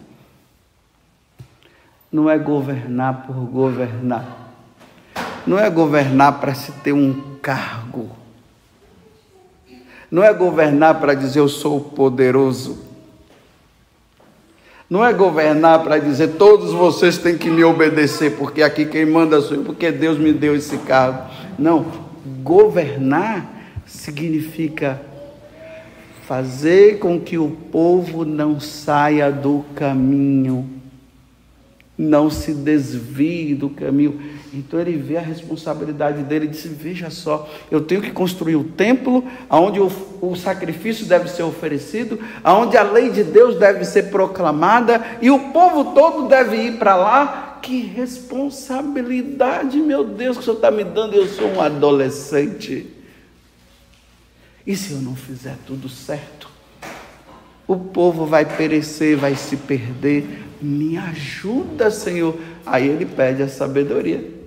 Não 2.12 2.29
é 2.29 2.38
governar 2.38 3.27
por 3.27 3.35
governar. 3.35 4.53
Não 5.47 5.59
é 5.59 5.71
governar 5.71 6.41
para 6.41 6.55
se 6.55 6.73
ter 6.73 6.93
um 6.93 7.38
cargo. 7.41 8.11
Não 10.11 10.23
é 10.23 10.33
governar 10.33 11.01
para 11.01 11.14
dizer 11.14 11.41
eu 11.41 11.49
sou 11.49 11.81
poderoso. 11.81 12.88
Não 14.90 15.05
é 15.05 15.12
governar 15.12 15.85
para 15.85 15.98
dizer 15.98 16.37
todos 16.38 16.72
vocês 16.72 17.18
têm 17.18 17.37
que 17.37 17.51
me 17.51 17.62
obedecer, 17.62 18.37
porque 18.37 18.62
aqui 18.62 18.87
quem 18.87 19.05
manda 19.05 19.40
sou 19.42 19.59
eu, 19.59 19.62
porque 19.62 19.92
Deus 19.92 20.18
me 20.18 20.33
deu 20.33 20.57
esse 20.57 20.79
cargo. 20.79 21.31
Não, 21.59 21.85
governar 22.42 23.55
significa 23.85 25.01
fazer 26.27 26.98
com 26.98 27.20
que 27.20 27.37
o 27.37 27.51
povo 27.51 28.24
não 28.24 28.59
saia 28.61 29.31
do 29.31 29.64
caminho, 29.74 30.68
não 31.96 32.31
se 32.31 32.55
desvie 32.55 33.55
do 33.55 33.68
caminho. 33.68 34.18
Então 34.52 34.80
ele 34.80 34.96
vê 34.96 35.18
a 35.18 35.22
responsabilidade 35.22 36.22
dele 36.22 36.46
e 36.46 36.48
disse: 36.48 36.68
Veja 36.68 37.11
só, 37.11 37.48
eu 37.70 37.82
tenho 37.82 38.00
que 38.00 38.11
construir 38.11 38.56
o 38.56 38.64
templo, 38.64 39.24
onde 39.50 39.78
o, 39.78 39.90
o 40.22 40.34
sacrifício 40.34 41.06
deve 41.06 41.28
ser 41.28 41.42
oferecido, 41.42 42.18
onde 42.44 42.76
a 42.76 42.82
lei 42.82 43.11
de 43.11 43.22
Deus 43.24 43.58
deve 43.58 43.84
ser 43.84 44.04
proclamada 44.04 45.04
e 45.20 45.30
o 45.30 45.52
povo 45.52 45.92
todo 45.92 46.28
deve 46.28 46.56
ir 46.56 46.78
para 46.78 46.96
lá. 46.96 47.44
Que 47.61 47.80
responsabilidade, 47.80 49.78
meu 49.78 50.04
Deus, 50.04 50.37
que 50.37 50.42
o 50.42 50.44
Senhor 50.44 50.56
está 50.56 50.70
me 50.70 50.84
dando. 50.84 51.14
Eu 51.14 51.26
sou 51.26 51.48
um 51.48 51.61
adolescente. 51.61 52.87
E 54.66 54.76
se 54.76 54.92
eu 54.92 54.98
não 55.00 55.16
fizer 55.16 55.56
tudo 55.66 55.88
certo? 55.88 56.48
O 57.66 57.76
povo 57.76 58.24
vai 58.24 58.46
perecer, 58.46 59.16
vai 59.16 59.34
se 59.34 59.56
perder. 59.56 60.44
Me 60.62 60.96
ajuda, 60.96 61.90
Senhor. 61.90 62.38
Aí 62.64 62.88
ele 62.88 63.04
pede 63.04 63.42
a 63.42 63.48
sabedoria. 63.48 64.38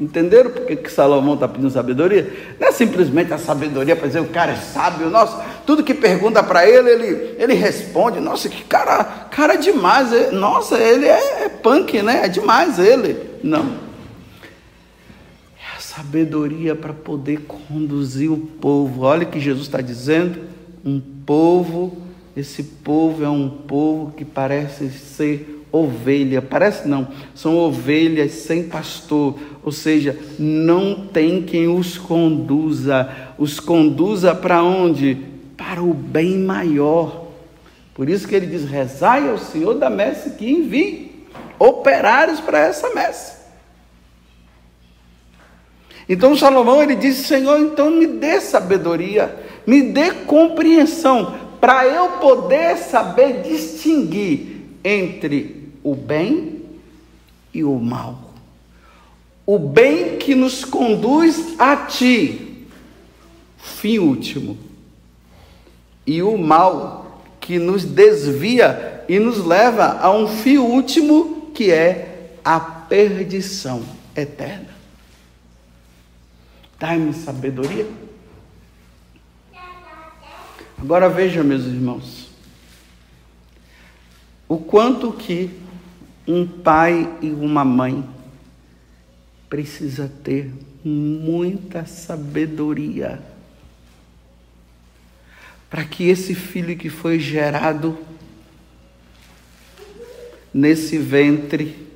Entenderam 0.00 0.50
por 0.50 0.64
que 0.64 0.88
Salomão 0.90 1.34
está 1.34 1.46
pedindo 1.46 1.70
sabedoria? 1.70 2.54
Não 2.58 2.68
é 2.68 2.72
simplesmente 2.72 3.34
a 3.34 3.38
sabedoria 3.38 3.94
para 3.94 4.06
dizer 4.06 4.20
o 4.20 4.28
cara 4.28 4.52
é 4.52 4.56
sábio, 4.56 5.10
nossa, 5.10 5.44
tudo 5.66 5.84
que 5.84 5.92
pergunta 5.92 6.42
para 6.42 6.66
ele, 6.66 6.90
ele, 6.90 7.34
ele 7.38 7.54
responde, 7.54 8.18
nossa, 8.18 8.48
que 8.48 8.64
cara, 8.64 9.04
cara 9.04 9.56
demais, 9.56 10.32
nossa, 10.32 10.78
ele 10.78 11.06
é, 11.06 11.44
é 11.44 11.48
punk, 11.48 12.00
né? 12.02 12.24
É 12.24 12.28
demais 12.28 12.78
ele. 12.78 13.16
Não 13.42 13.90
sabedoria 15.78 16.76
para 16.76 16.92
poder 16.92 17.40
conduzir 17.40 18.30
o 18.30 18.36
povo. 18.38 19.02
Olha 19.02 19.26
o 19.26 19.30
que 19.30 19.40
Jesus 19.40 19.66
está 19.66 19.80
dizendo: 19.80 20.40
um 20.84 21.00
povo 21.00 22.10
esse 22.36 22.62
povo 22.62 23.24
é 23.24 23.28
um 23.28 23.48
povo 23.48 24.12
que 24.12 24.24
parece 24.24 24.88
ser 24.90 25.59
ovelha, 25.72 26.42
parece 26.42 26.88
não, 26.88 27.08
são 27.34 27.56
ovelhas 27.56 28.32
sem 28.32 28.64
pastor, 28.64 29.38
ou 29.62 29.70
seja, 29.70 30.18
não 30.38 31.06
tem 31.06 31.42
quem 31.42 31.68
os 31.68 31.96
conduza, 31.96 33.08
os 33.38 33.60
conduza 33.60 34.34
para 34.34 34.62
onde? 34.62 35.18
Para 35.56 35.82
o 35.82 35.94
bem 35.94 36.38
maior. 36.38 37.26
Por 37.94 38.08
isso 38.08 38.26
que 38.26 38.34
ele 38.34 38.46
diz: 38.46 38.64
rezai 38.64 39.28
ao 39.28 39.38
Senhor 39.38 39.74
da 39.74 39.90
messe 39.90 40.30
que 40.30 40.50
envie 40.50 41.26
operários 41.58 42.40
para 42.40 42.58
essa 42.58 42.94
messe. 42.94 43.38
Então 46.08 46.34
Salomão 46.34 46.82
ele 46.82 46.96
disse: 46.96 47.24
Senhor, 47.24 47.60
então 47.60 47.90
me 47.90 48.06
dê 48.06 48.40
sabedoria, 48.40 49.36
me 49.66 49.82
dê 49.82 50.10
compreensão, 50.10 51.34
para 51.60 51.86
eu 51.86 52.08
poder 52.12 52.78
saber 52.78 53.42
distinguir 53.42 54.62
entre 54.82 55.59
o 55.82 55.94
bem 55.94 56.62
e 57.52 57.64
o 57.64 57.78
mal. 57.78 58.32
O 59.46 59.58
bem 59.58 60.18
que 60.18 60.34
nos 60.34 60.64
conduz 60.64 61.58
a 61.58 61.76
ti, 61.76 62.66
fim 63.58 63.98
último, 63.98 64.56
e 66.06 66.22
o 66.22 66.36
mal 66.38 67.22
que 67.40 67.58
nos 67.58 67.84
desvia 67.84 69.04
e 69.08 69.18
nos 69.18 69.44
leva 69.44 69.98
a 70.00 70.10
um 70.10 70.28
fim 70.28 70.58
último 70.58 71.50
que 71.52 71.70
é 71.70 72.36
a 72.44 72.60
perdição 72.60 73.82
eterna. 74.14 74.68
Dai-me 76.78 77.12
sabedoria. 77.12 77.86
Agora 80.78 81.08
veja, 81.10 81.42
meus 81.42 81.64
irmãos, 81.64 82.30
o 84.48 84.56
quanto 84.56 85.12
que 85.12 85.59
um 86.32 86.46
pai 86.46 87.18
e 87.20 87.30
uma 87.30 87.64
mãe 87.64 88.04
precisa 89.48 90.10
ter 90.22 90.52
muita 90.84 91.84
sabedoria 91.84 93.20
para 95.68 95.84
que 95.84 96.08
esse 96.08 96.34
filho 96.34 96.76
que 96.76 96.88
foi 96.88 97.18
gerado 97.18 97.98
nesse 100.52 100.98
ventre 100.98 101.88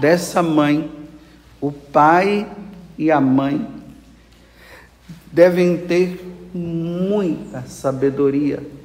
dessa 0.00 0.42
mãe, 0.42 0.90
o 1.60 1.72
pai 1.72 2.50
e 2.96 3.10
a 3.10 3.20
mãe 3.20 3.66
devem 5.32 5.76
ter 5.86 6.20
muita 6.54 7.62
sabedoria 7.62 8.77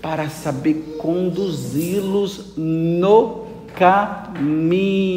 para 0.00 0.28
saber 0.28 0.96
conduzi-los 0.98 2.54
no 2.56 3.46
caminho 3.74 5.16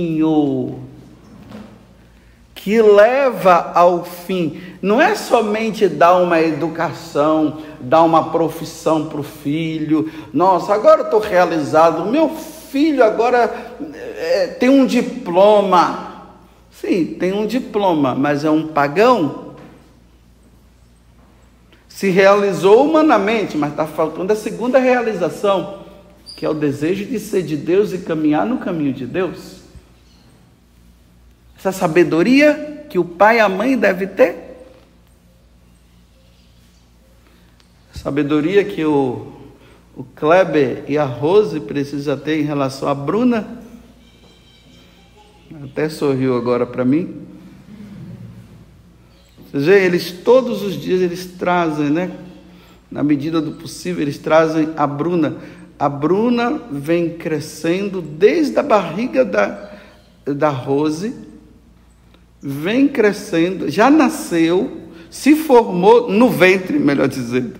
que 2.55 2.81
leva 2.81 3.71
ao 3.73 4.03
fim. 4.03 4.61
Não 4.81 5.01
é 5.01 5.15
somente 5.15 5.87
dar 5.87 6.17
uma 6.17 6.41
educação, 6.41 7.59
dar 7.79 8.03
uma 8.03 8.31
profissão 8.31 9.05
para 9.05 9.21
o 9.21 9.23
filho. 9.23 10.11
Nossa, 10.33 10.73
agora 10.73 11.03
estou 11.03 11.21
realizado. 11.21 12.05
Meu 12.05 12.29
filho 12.29 13.03
agora 13.03 13.73
é, 14.17 14.47
tem 14.47 14.69
um 14.69 14.85
diploma. 14.85 16.25
Sim, 16.69 17.15
tem 17.19 17.31
um 17.31 17.47
diploma, 17.47 18.13
mas 18.13 18.43
é 18.43 18.49
um 18.49 18.67
pagão 18.67 19.48
se 21.99 22.09
realizou 22.09 22.87
humanamente, 22.87 23.57
mas 23.57 23.71
está 23.71 23.85
faltando 23.85 24.31
a 24.31 24.35
segunda 24.37 24.79
realização, 24.79 25.83
que 26.33 26.45
é 26.45 26.49
o 26.49 26.53
desejo 26.53 27.03
de 27.03 27.19
ser 27.19 27.41
de 27.41 27.57
Deus 27.57 27.91
e 27.91 27.97
caminhar 27.97 28.45
no 28.45 28.57
caminho 28.59 28.93
de 28.93 29.05
Deus. 29.05 29.57
Essa 31.57 31.73
sabedoria 31.73 32.85
que 32.89 32.97
o 32.97 33.03
pai 33.03 33.35
e 33.35 33.39
a 33.41 33.49
mãe 33.49 33.77
devem 33.77 34.07
ter. 34.07 34.63
Sabedoria 37.91 38.63
que 38.63 38.85
o, 38.85 39.33
o 39.93 40.05
Kleber 40.05 40.85
e 40.87 40.97
a 40.97 41.03
Rose 41.03 41.59
precisam 41.59 42.17
ter 42.17 42.39
em 42.39 42.45
relação 42.45 42.87
a 42.87 42.95
Bruna. 42.95 43.61
Até 45.65 45.89
sorriu 45.89 46.37
agora 46.37 46.65
para 46.65 46.85
mim. 46.85 47.28
Vocês 49.51 49.65
veem, 49.65 49.83
eles 49.83 50.11
todos 50.11 50.61
os 50.61 50.73
dias 50.73 51.01
eles 51.01 51.25
trazem, 51.25 51.89
né? 51.89 52.11
Na 52.91 53.03
medida 53.03 53.41
do 53.41 53.51
possível, 53.51 54.01
eles 54.01 54.17
trazem 54.17 54.69
a 54.75 54.85
Bruna. 54.85 55.37
A 55.77 55.87
Bruna 55.87 56.61
vem 56.71 57.17
crescendo 57.17 58.01
desde 58.01 58.59
a 58.59 58.63
barriga 58.63 59.23
da, 59.23 59.71
da 60.25 60.49
Rose, 60.49 61.13
vem 62.41 62.87
crescendo, 62.87 63.69
já 63.69 63.89
nasceu, 63.89 64.77
se 65.09 65.35
formou 65.35 66.11
no 66.11 66.29
ventre, 66.29 66.77
melhor 66.77 67.07
dizendo. 67.07 67.53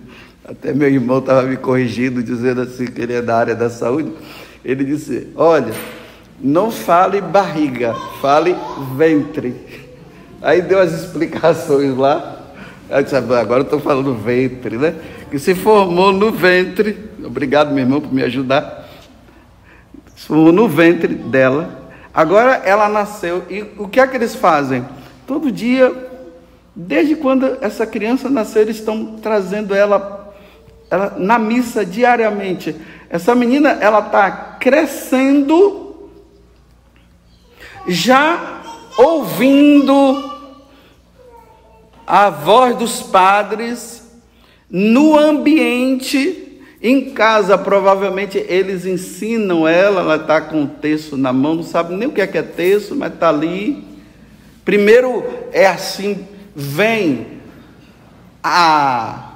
Até 0.44 0.72
meu 0.72 0.88
irmão 0.88 1.18
estava 1.18 1.42
me 1.42 1.56
corrigindo, 1.56 2.22
dizendo 2.22 2.62
assim 2.62 2.86
que 2.86 3.00
ele 3.00 3.14
é 3.14 3.22
da 3.22 3.36
área 3.36 3.54
da 3.54 3.70
saúde. 3.70 4.12
Ele 4.64 4.84
disse: 4.84 5.28
Olha, 5.36 5.72
não 6.40 6.70
fale 6.70 7.20
barriga, 7.20 7.94
fale 8.20 8.56
ventre. 8.96 9.54
Aí 10.42 10.62
deu 10.62 10.80
as 10.80 10.92
explicações 10.92 11.96
lá. 11.96 12.38
Disse, 13.02 13.14
agora 13.14 13.60
eu 13.60 13.62
estou 13.62 13.80
falando 13.80 14.14
ventre, 14.14 14.76
né? 14.76 14.94
Que 15.30 15.38
se 15.38 15.54
formou 15.54 16.12
no 16.12 16.32
ventre. 16.32 17.10
Obrigado, 17.24 17.72
meu 17.72 17.84
irmão, 17.84 18.00
por 18.00 18.12
me 18.12 18.22
ajudar. 18.22 18.88
Se 20.16 20.26
formou 20.26 20.50
no 20.50 20.66
ventre 20.66 21.14
dela. 21.14 21.78
Agora 22.12 22.62
ela 22.64 22.88
nasceu. 22.88 23.44
E 23.48 23.64
o 23.78 23.86
que 23.86 24.00
é 24.00 24.06
que 24.06 24.16
eles 24.16 24.34
fazem? 24.34 24.84
Todo 25.26 25.52
dia, 25.52 25.94
desde 26.74 27.14
quando 27.14 27.58
essa 27.60 27.86
criança 27.86 28.28
nasceu, 28.28 28.62
eles 28.62 28.76
estão 28.76 29.18
trazendo 29.22 29.74
ela, 29.74 30.34
ela 30.90 31.14
na 31.16 31.38
missa 31.38 31.84
diariamente. 31.84 32.74
Essa 33.08 33.34
menina, 33.34 33.70
ela 33.80 34.00
está 34.00 34.30
crescendo, 34.58 36.10
já 37.86 38.62
ouvindo 38.96 40.29
a 42.10 42.28
voz 42.28 42.76
dos 42.76 43.00
padres 43.02 44.02
no 44.68 45.16
ambiente, 45.16 46.60
em 46.82 47.12
casa, 47.12 47.56
provavelmente 47.56 48.36
eles 48.48 48.84
ensinam 48.84 49.68
ela, 49.68 50.00
ela 50.00 50.16
está 50.16 50.40
com 50.40 50.64
o 50.64 50.66
texto 50.66 51.16
na 51.16 51.32
mão, 51.32 51.54
não 51.54 51.62
sabe 51.62 51.94
nem 51.94 52.08
o 52.08 52.12
que 52.12 52.20
é, 52.20 52.26
que 52.26 52.36
é 52.36 52.42
texto, 52.42 52.96
mas 52.96 53.12
está 53.12 53.28
ali. 53.28 53.84
Primeiro 54.64 55.24
é 55.52 55.68
assim: 55.68 56.26
vem 56.52 57.26
a 58.42 59.29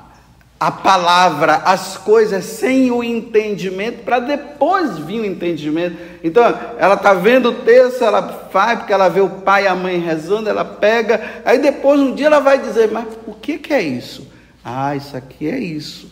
a 0.66 0.70
palavra, 0.70 1.56
as 1.66 1.98
coisas 1.98 2.42
sem 2.42 2.90
o 2.90 3.04
entendimento, 3.04 4.02
para 4.02 4.18
depois 4.18 4.96
vir 4.96 5.20
o 5.20 5.26
entendimento. 5.26 5.94
Então, 6.22 6.42
ela 6.78 6.94
está 6.94 7.12
vendo 7.12 7.50
o 7.50 7.52
texto, 7.52 8.02
ela 8.02 8.48
faz, 8.50 8.78
porque 8.78 8.92
ela 8.92 9.10
vê 9.10 9.20
o 9.20 9.28
pai 9.28 9.64
e 9.64 9.66
a 9.66 9.74
mãe 9.74 9.98
rezando, 9.98 10.48
ela 10.48 10.64
pega, 10.64 11.42
aí 11.44 11.58
depois 11.58 12.00
um 12.00 12.14
dia 12.14 12.28
ela 12.28 12.40
vai 12.40 12.58
dizer, 12.58 12.90
mas 12.90 13.04
o 13.26 13.34
que, 13.34 13.58
que 13.58 13.74
é 13.74 13.82
isso? 13.82 14.26
Ah, 14.64 14.96
isso 14.96 15.14
aqui 15.14 15.50
é 15.50 15.58
isso. 15.58 16.10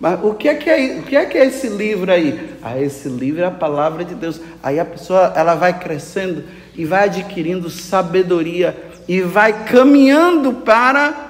Mas 0.00 0.18
o 0.24 0.32
que 0.32 0.48
é 0.48 0.54
que 0.54 0.70
é, 0.70 0.98
o 0.98 1.02
que 1.02 1.14
é 1.14 1.26
que 1.26 1.36
é 1.36 1.44
esse 1.44 1.68
livro 1.68 2.10
aí? 2.10 2.56
Ah, 2.62 2.80
esse 2.80 3.10
livro 3.10 3.42
é 3.42 3.46
a 3.46 3.50
palavra 3.50 4.06
de 4.06 4.14
Deus. 4.14 4.40
Aí 4.62 4.80
a 4.80 4.86
pessoa 4.86 5.34
ela 5.36 5.54
vai 5.54 5.78
crescendo 5.78 6.44
e 6.74 6.86
vai 6.86 7.04
adquirindo 7.04 7.68
sabedoria 7.68 8.74
e 9.06 9.20
vai 9.20 9.64
caminhando 9.64 10.54
para 10.54 11.26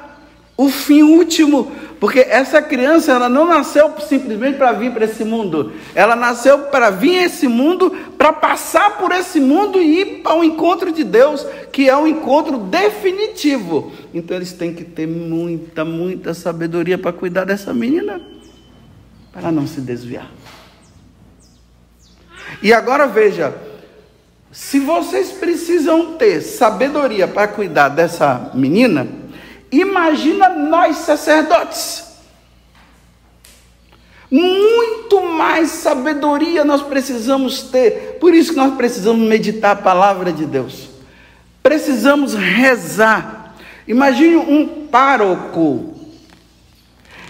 o 0.56 0.68
fim 0.68 1.02
último, 1.02 1.70
porque 1.98 2.20
essa 2.20 2.61
criança 2.61 3.12
ela 3.12 3.28
não 3.28 3.46
nasceu 3.46 3.94
simplesmente 4.00 4.59
para 4.59 4.72
vir 4.72 4.92
para 4.92 5.06
esse 5.06 5.24
mundo, 5.24 5.72
ela 5.94 6.14
nasceu 6.14 6.59
para 6.64 6.90
vir 6.90 7.18
a 7.18 7.24
esse 7.24 7.48
mundo, 7.48 7.90
para 8.18 8.32
passar 8.32 8.98
por 8.98 9.12
esse 9.12 9.40
mundo 9.40 9.80
e 9.80 10.00
ir 10.00 10.06
para 10.22 10.37
o 10.37 10.44
encontro 10.44 10.92
de 10.92 11.02
Deus, 11.02 11.46
que 11.72 11.88
é 11.88 11.96
um 11.96 12.06
encontro 12.06 12.59
definitivo. 12.59 13.92
Então 14.12 14.37
eles 14.37 14.52
têm 14.52 14.74
que 14.74 14.85
ter 14.85 15.06
muita, 15.06 15.85
muita 15.85 16.35
sabedoria 16.35 16.98
para 16.98 17.12
cuidar 17.12 17.44
dessa 17.44 17.72
menina, 17.72 18.20
para 19.32 19.50
não 19.50 19.66
se 19.66 19.80
desviar. 19.80 20.30
E 22.62 22.72
agora 22.72 23.06
veja, 23.06 23.54
se 24.52 24.80
vocês 24.80 25.32
precisam 25.32 26.14
ter 26.14 26.40
sabedoria 26.40 27.26
para 27.28 27.48
cuidar 27.48 27.88
dessa 27.88 28.50
menina, 28.54 29.06
Imagina 29.70 30.48
nós 30.48 30.98
sacerdotes. 30.98 32.05
Muito 34.31 35.22
mais 35.22 35.70
sabedoria 35.70 36.64
nós 36.64 36.83
precisamos 36.83 37.62
ter. 37.62 38.18
Por 38.20 38.35
isso 38.35 38.52
que 38.52 38.59
nós 38.59 38.74
precisamos 38.74 39.26
meditar 39.26 39.72
a 39.72 39.83
palavra 39.83 40.33
de 40.33 40.46
Deus. 40.46 40.88
Precisamos 41.62 42.35
rezar. 42.35 43.55
Imagine 43.87 44.37
um 44.37 44.87
pároco 44.88 45.96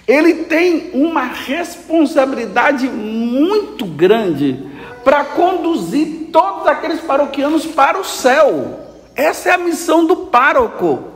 ele 0.06 0.44
tem 0.44 0.90
uma 0.94 1.24
responsabilidade 1.24 2.88
muito 2.88 3.84
grande 3.84 4.64
para 5.02 5.24
conduzir 5.24 6.28
todos 6.32 6.66
aqueles 6.68 7.00
paroquianos 7.00 7.66
para 7.66 7.98
o 7.98 8.04
céu. 8.04 8.80
Essa 9.16 9.48
é 9.48 9.52
a 9.52 9.58
missão 9.58 10.06
do 10.06 10.16
pároco. 10.16 11.15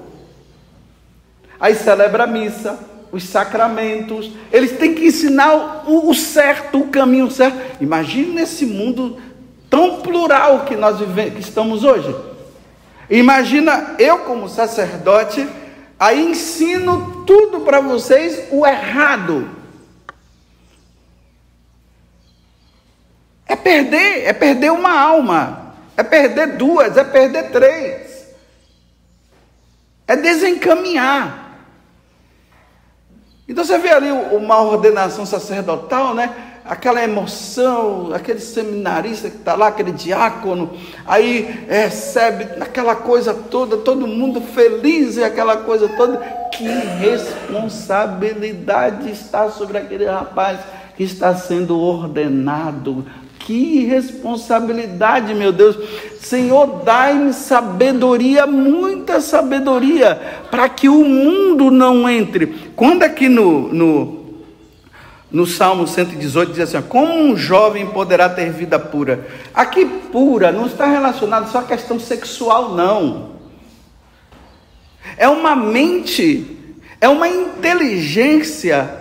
Aí 1.61 1.75
celebra 1.75 2.25
a 2.25 2.27
missa, 2.27 2.79
os 3.13 3.25
sacramentos, 3.25 4.31
eles 4.53 4.79
têm 4.79 4.95
que 4.95 5.07
ensinar 5.07 5.85
o, 5.89 6.15
certo, 6.15 6.81
o 6.81 6.89
caminho 6.89 7.31
certo. 7.31 7.83
Imagine 7.83 8.33
nesse 8.33 8.65
mundo 8.65 9.21
tão 9.69 10.01
plural 10.01 10.65
que 10.65 10.77
nós 10.77 10.99
que 10.99 11.41
estamos 11.41 11.85
hoje. 11.85 12.15
Imagina 13.11 13.97
eu 13.99 14.21
como 14.21 14.49
sacerdote, 14.49 15.47
aí 15.99 16.31
ensino 16.31 17.25
tudo 17.27 17.61
para 17.61 17.81
vocês 17.81 18.47
o 18.51 18.67
errado. 18.67 19.49
É 23.47 23.57
perder, 23.57 24.25
é 24.25 24.33
perder 24.33 24.71
uma 24.71 24.97
alma, 24.97 25.75
é 25.97 26.05
perder 26.05 26.57
duas, 26.57 26.97
é 26.97 27.03
perder 27.03 27.51
três, 27.51 28.29
é 30.07 30.15
desencaminhar. 30.17 31.50
Então 33.51 33.65
você 33.65 33.77
vê 33.79 33.91
ali 33.91 34.13
uma 34.13 34.63
ordenação 34.63 35.27
sacerdotal, 35.27 36.15
né? 36.15 36.33
Aquela 36.65 37.03
emoção, 37.03 38.13
aquele 38.15 38.39
seminarista 38.39 39.29
que 39.29 39.39
está 39.39 39.57
lá, 39.57 39.67
aquele 39.67 39.91
diácono, 39.91 40.71
aí 41.05 41.67
recebe 41.69 42.45
aquela 42.63 42.95
coisa 42.95 43.35
toda, 43.35 43.79
todo 43.79 44.07
mundo 44.07 44.41
feliz 44.41 45.17
e 45.17 45.25
aquela 45.25 45.57
coisa 45.57 45.89
toda. 45.89 46.19
Que 46.53 46.63
responsabilidade 46.65 49.11
está 49.11 49.51
sobre 49.51 49.79
aquele 49.79 50.05
rapaz 50.05 50.61
que 50.97 51.03
está 51.03 51.35
sendo 51.35 51.77
ordenado 51.77 53.05
que 53.41 53.85
responsabilidade, 53.87 55.35
meu 55.35 55.53
Deus. 55.53 55.77
Senhor, 56.21 56.83
dai-me 56.85 57.33
sabedoria, 57.33 58.47
muita 58.47 59.21
sabedoria, 59.21 60.15
para 60.51 60.69
que 60.69 60.89
o 60.89 61.05
mundo 61.05 61.71
não 61.71 62.09
entre. 62.09 62.47
Quando 62.77 63.03
aqui 63.03 63.29
no, 63.29 63.73
no, 63.73 64.21
no 65.31 65.47
Salmo 65.47 65.87
118 65.87 66.53
diz 66.53 66.61
assim: 66.61 66.83
Como 66.89 67.13
um 67.13 67.37
jovem 67.37 67.87
poderá 67.87 68.29
ter 68.29 68.53
vida 68.53 68.79
pura? 68.79 69.27
Aqui, 69.53 69.85
pura, 69.85 70.53
não 70.53 70.67
está 70.67 70.87
relacionado 70.87 71.51
só 71.51 71.59
à 71.59 71.65
questão 71.65 71.99
sexual, 71.99 72.75
não. 72.75 73.31
É 75.17 75.29
uma 75.29 75.57
mente, 75.57 76.75
é 77.01 77.09
uma 77.09 77.27
inteligência 77.29 79.00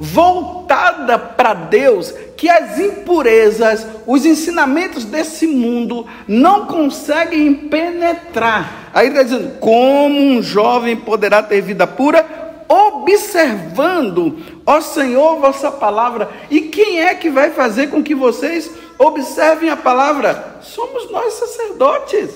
voltada 0.00 1.18
para 1.18 1.52
Deus, 1.52 2.14
que 2.34 2.48
as 2.48 2.78
impurezas, 2.78 3.86
os 4.06 4.24
ensinamentos 4.24 5.04
desse 5.04 5.46
mundo 5.46 6.06
não 6.26 6.64
conseguem 6.66 7.54
penetrar. 7.54 8.90
Aí 8.94 9.08
está 9.08 9.22
dizendo: 9.22 9.58
como 9.58 10.18
um 10.18 10.42
jovem 10.42 10.96
poderá 10.96 11.42
ter 11.42 11.60
vida 11.60 11.86
pura? 11.86 12.40
Observando, 12.66 14.38
ó 14.64 14.80
Senhor, 14.80 15.38
vossa 15.38 15.70
palavra. 15.70 16.30
E 16.50 16.62
quem 16.62 17.02
é 17.02 17.14
que 17.14 17.28
vai 17.28 17.50
fazer 17.50 17.88
com 17.88 18.02
que 18.02 18.14
vocês 18.14 18.70
observem 18.98 19.68
a 19.68 19.76
palavra? 19.76 20.60
Somos 20.62 21.10
nós, 21.10 21.34
sacerdotes. 21.34 22.30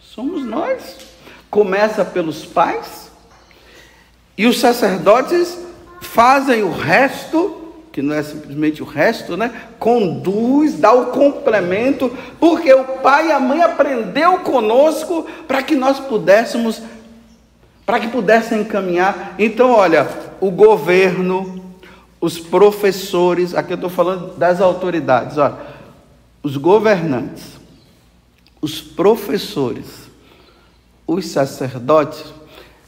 Somos 0.00 0.44
nós. 0.44 0.98
Começa 1.48 2.04
pelos 2.04 2.46
pais, 2.46 3.10
e 4.38 4.46
os 4.46 4.58
sacerdotes 4.58 5.58
fazem 6.12 6.62
o 6.62 6.70
resto, 6.70 7.72
que 7.90 8.02
não 8.02 8.14
é 8.14 8.22
simplesmente 8.22 8.82
o 8.82 8.86
resto, 8.86 9.34
né? 9.34 9.50
Conduz, 9.78 10.78
dá 10.78 10.92
o 10.92 11.06
complemento, 11.06 12.10
porque 12.38 12.72
o 12.72 12.84
pai 12.98 13.28
e 13.28 13.32
a 13.32 13.40
mãe 13.40 13.62
aprendeu 13.62 14.40
conosco 14.40 15.26
para 15.48 15.62
que 15.62 15.74
nós 15.74 15.98
pudéssemos, 15.98 16.82
para 17.86 17.98
que 17.98 18.08
pudessem 18.08 18.60
encaminhar. 18.60 19.34
Então, 19.38 19.70
olha, 19.70 20.06
o 20.38 20.50
governo, 20.50 21.64
os 22.20 22.38
professores, 22.38 23.54
aqui 23.54 23.72
eu 23.72 23.76
estou 23.76 23.90
falando 23.90 24.36
das 24.36 24.60
autoridades, 24.60 25.38
olha, 25.38 25.56
os 26.42 26.58
governantes, 26.58 27.58
os 28.60 28.82
professores, 28.82 30.10
os 31.06 31.26
sacerdotes, 31.26 32.22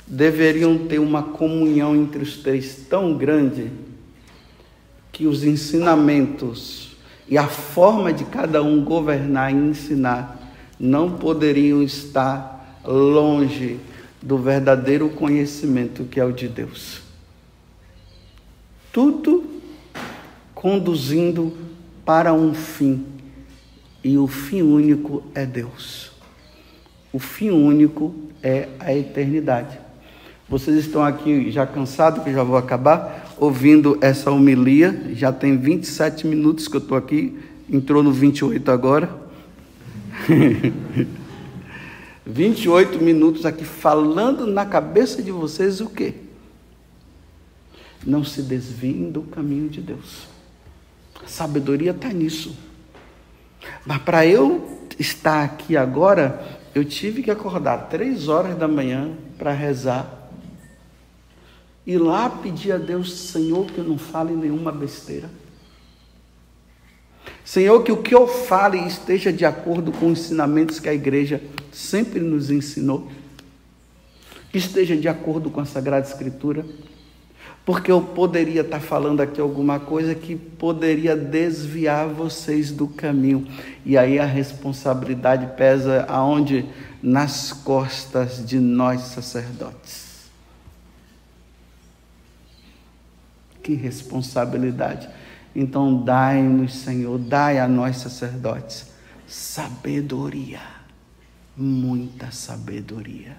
deveriam 0.07 0.87
ter 0.87 0.99
uma 0.99 1.23
comunhão 1.23 1.97
entre 1.97 2.23
os 2.23 2.37
três 2.37 2.87
tão 2.89 3.17
grande 3.17 3.71
que 5.11 5.27
os 5.27 5.45
ensinamentos 5.45 6.97
e 7.29 7.39
a 7.39 7.47
forma 7.47 8.13
de 8.13 8.25
cada 8.25 8.63
um 8.63 8.85
governar 8.85 9.53
e 9.53 9.57
ensinar 9.57 10.41
não 10.79 11.13
poderiam 11.13 11.83
estar 11.83 12.81
longe 12.85 13.79
do 14.21 14.39
verdadeiro 14.39 15.09
conhecimento 15.11 16.05
que 16.05 16.21
é 16.21 16.25
o 16.25 16.33
de 16.33 16.49
Deus. 16.49 17.01
Tudo 18.93 19.45
conduzindo 20.55 21.53
para 22.05 22.33
um 22.33 22.55
fim, 22.55 23.05
e 24.03 24.17
o 24.17 24.27
fim 24.27 24.63
único 24.63 25.23
é 25.35 25.45
Deus. 25.45 26.13
O 27.13 27.19
fim 27.19 27.51
único 27.51 28.15
é 28.43 28.69
a 28.79 28.95
eternidade. 28.95 29.79
Vocês 30.49 30.77
estão 30.77 31.03
aqui 31.03 31.51
já 31.51 31.67
cansados, 31.67 32.23
que 32.23 32.31
já 32.33 32.43
vou 32.43 32.57
acabar, 32.57 33.35
ouvindo 33.39 33.97
essa 34.03 34.31
homilia. 34.31 35.11
Já 35.15 35.33
tem 35.33 35.57
27 35.57 36.27
minutos 36.27 36.69
que 36.69 36.77
eu 36.77 36.81
estou 36.81 36.99
aqui, 36.99 37.39
entrou 37.71 38.03
no 38.03 38.13
28 38.13 38.71
agora. 38.71 39.09
28 42.27 43.03
minutos 43.03 43.47
aqui 43.47 43.65
falando 43.65 44.47
na 44.47 44.67
cabeça 44.67 45.23
de 45.23 45.31
vocês 45.31 45.81
o 45.81 45.89
quê? 45.89 46.15
Não 48.07 48.23
se 48.23 48.43
desviem 48.43 49.11
do 49.11 49.23
caminho 49.23 49.69
de 49.71 49.81
Deus. 49.81 50.27
A 51.23 51.27
sabedoria 51.27 51.93
está 51.93 52.09
nisso. 52.09 52.55
Mas 53.87 53.99
para 54.03 54.27
eu 54.27 54.87
estar 54.99 55.43
aqui 55.43 55.75
agora, 55.75 56.59
eu 56.75 56.85
tive 56.85 57.23
que 57.23 57.31
acordar 57.31 57.89
três 57.89 58.29
horas 58.29 58.57
da 58.59 58.69
manhã 58.69 59.13
para 59.39 59.53
rezar 59.53 60.24
e 61.87 61.99
lá 61.99 62.31
pedir 62.31 62.73
a 62.73 62.79
Deus, 62.79 63.13
Senhor, 63.13 63.67
que 63.67 63.79
eu 63.79 63.85
não 63.85 63.99
fale 63.99 64.35
nenhuma 64.35 64.73
besteira. 64.73 65.29
Senhor, 67.45 67.83
que 67.83 67.93
o 67.93 68.03
que 68.03 68.15
eu 68.15 68.27
fale 68.27 68.79
esteja 68.87 69.31
de 69.31 69.45
acordo 69.45 69.93
com 69.93 70.11
os 70.11 70.19
ensinamentos 70.19 70.81
que 70.81 70.89
a 70.89 70.95
igreja 70.95 71.43
sempre 71.71 72.21
nos 72.21 72.51
ensinou. 72.51 73.11
Que 74.51 74.57
esteja 74.57 74.97
de 74.97 75.09
acordo 75.09 75.51
com 75.51 75.61
a 75.61 75.67
Sagrada 75.67 76.07
Escritura. 76.07 76.65
Porque 77.67 77.91
eu 77.91 78.01
poderia 78.01 78.63
estar 78.63 78.81
falando 78.81 79.21
aqui 79.21 79.41
alguma 79.41 79.79
coisa 79.79 80.15
que 80.15 80.37
poderia 80.37 81.15
desviar 81.15 82.09
vocês 82.09 82.71
do 82.71 82.87
caminho. 82.87 83.47
E 83.85 83.97
aí 83.99 84.19
a 84.19 84.25
responsabilidade 84.25 85.55
pesa 85.57 86.07
aonde? 86.09 86.65
Nas 87.03 87.53
costas 87.53 88.47
de 88.47 88.59
nós 88.59 89.03
sacerdotes. 89.03 90.14
Que 93.65 93.75
responsabilidade. 93.75 95.09
Então, 95.57 96.05
dai-nos, 96.05 96.75
Senhor, 96.75 97.19
dai 97.19 97.59
a 97.59 97.67
nós 97.67 97.97
sacerdotes 97.97 98.95
sabedoria, 99.27 100.61
muita 101.57 102.31
sabedoria. 102.31 103.37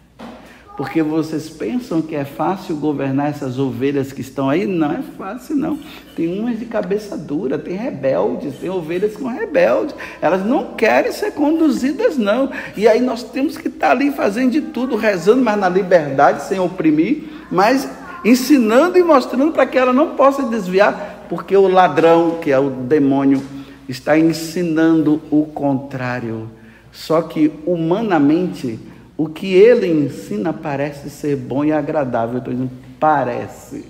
Porque 0.76 1.02
vocês 1.02 1.50
pensam 1.50 2.02
que 2.02 2.16
é 2.16 2.26
fácil 2.26 2.76
governar 2.76 3.30
essas 3.30 3.58
ovelhas 3.58 4.12
que 4.12 4.20
estão 4.20 4.50
aí? 4.50 4.66
Não 4.66 4.92
é 4.92 5.02
fácil, 5.18 5.56
não. 5.56 5.80
Tem 6.18 6.38
umas 6.38 6.60
de 6.60 6.66
cabeça 6.66 7.18
dura, 7.18 7.58
tem 7.58 7.78
rebeldes, 7.78 8.56
tem 8.56 8.70
ovelhas 8.70 9.16
com 9.16 9.30
rebeldes. 9.30 9.96
Elas 10.22 10.46
não 10.46 10.74
querem 10.74 11.14
ser 11.14 11.32
conduzidas, 11.32 12.18
não. 12.18 12.52
E 12.76 12.90
aí 12.90 13.00
nós 13.00 13.24
temos 13.24 13.56
que 13.58 13.70
estar 13.70 13.92
ali 13.92 14.12
fazendo 14.12 14.52
de 14.52 14.62
tudo, 14.62 14.98
rezando, 14.98 15.42
mas 15.42 15.58
na 15.58 15.70
liberdade, 15.70 16.44
sem 16.44 16.60
oprimir, 16.60 17.24
mas 17.50 17.88
ensinando 18.26 18.98
e 18.98 19.04
mostrando 19.04 19.52
para 19.52 19.68
que 19.68 19.78
ela 19.78 19.94
não 19.94 20.16
possa 20.16 20.42
desviar, 20.44 21.28
porque 21.30 21.56
o 21.56 21.68
ladrão, 21.68 22.40
que 22.42 22.52
é 22.52 22.58
o 22.58 22.72
demônio, 22.72 23.42
está 23.88 24.18
ensinando 24.18 25.22
o 25.30 25.46
contrário. 25.46 26.50
Só 26.92 27.22
que 27.22 27.52
humanamente, 27.66 28.80
o 29.16 29.30
que 29.30 29.54
ele 29.54 29.88
ensina 29.88 30.52
parece 30.52 31.12
ser 31.12 31.36
bom 31.36 31.64
e 31.64 31.72
agradável. 31.72 32.36
Eu 32.36 32.40
estou 32.40 32.54
dizendo, 32.54 32.72
parece, 33.00 33.86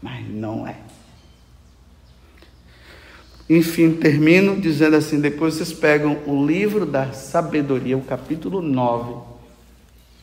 mas 0.00 0.26
não 0.30 0.66
é. 0.66 0.76
Enfim, 3.50 3.92
termino 3.92 4.58
dizendo 4.58 4.96
assim: 4.96 5.20
depois 5.20 5.54
vocês 5.54 5.72
pegam 5.72 6.18
o 6.26 6.46
livro 6.46 6.86
da 6.86 7.12
sabedoria, 7.12 7.98
o 7.98 8.02
capítulo 8.02 8.62
9 8.62 9.32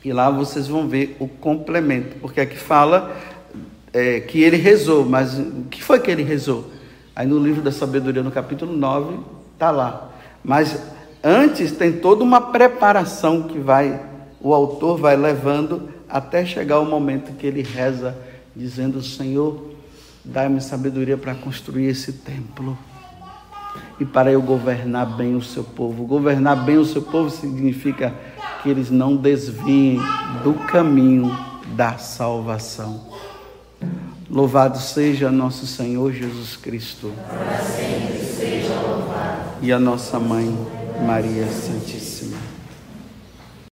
e 0.03 0.13
lá 0.13 0.29
vocês 0.29 0.67
vão 0.67 0.88
ver 0.88 1.17
o 1.19 1.27
complemento, 1.27 2.15
porque 2.21 2.39
aqui 2.39 2.57
fala 2.57 3.15
é, 3.91 4.19
que 4.21 4.41
ele 4.41 4.57
rezou, 4.57 5.05
mas 5.05 5.38
o 5.38 5.65
que 5.69 5.83
foi 5.83 5.99
que 5.99 6.09
ele 6.09 6.23
rezou? 6.23 6.71
Aí 7.15 7.27
no 7.27 7.38
livro 7.38 7.62
da 7.62 7.71
sabedoria, 7.71 8.23
no 8.23 8.31
capítulo 8.31 8.75
9, 8.75 9.19
está 9.53 9.71
lá. 9.71 10.12
Mas 10.43 10.81
antes 11.23 11.73
tem 11.73 11.91
toda 11.91 12.23
uma 12.23 12.39
preparação 12.39 13.43
que 13.43 13.59
vai, 13.59 14.01
o 14.39 14.53
autor 14.53 14.97
vai 14.97 15.17
levando 15.17 15.89
até 16.07 16.45
chegar 16.45 16.79
o 16.79 16.85
momento 16.85 17.33
que 17.33 17.45
ele 17.45 17.62
reza, 17.62 18.17
dizendo: 18.55 19.01
Senhor, 19.01 19.71
dai-me 20.23 20.62
sabedoria 20.62 21.17
para 21.17 21.35
construir 21.35 21.88
esse 21.88 22.13
templo 22.13 22.77
e 23.99 24.05
para 24.05 24.31
eu 24.31 24.41
governar 24.41 25.17
bem 25.17 25.35
o 25.35 25.41
seu 25.41 25.63
povo. 25.63 26.05
Governar 26.05 26.63
bem 26.63 26.77
o 26.77 26.85
seu 26.85 27.01
povo 27.01 27.29
significa 27.29 28.13
que 28.62 28.69
eles 28.69 28.89
não 28.89 29.15
desviem 29.15 30.00
do 30.43 30.54
caminho 30.54 31.32
da 31.76 31.98
salvação. 31.98 33.02
Louvado 34.30 34.78
seja 34.78 35.32
nosso 35.32 35.65
Senhor 35.65 36.12
Jesus 36.12 36.56
Cristo. 36.56 37.12
Para 37.28 37.60
sempre 37.62 38.19
seja 38.19 38.74
louvado. 38.76 39.39
E 39.62 39.72
a 39.72 39.80
nossa 39.80 40.19
mãe, 40.19 40.56
Maria 41.06 41.48
Santíssima. 41.48 42.09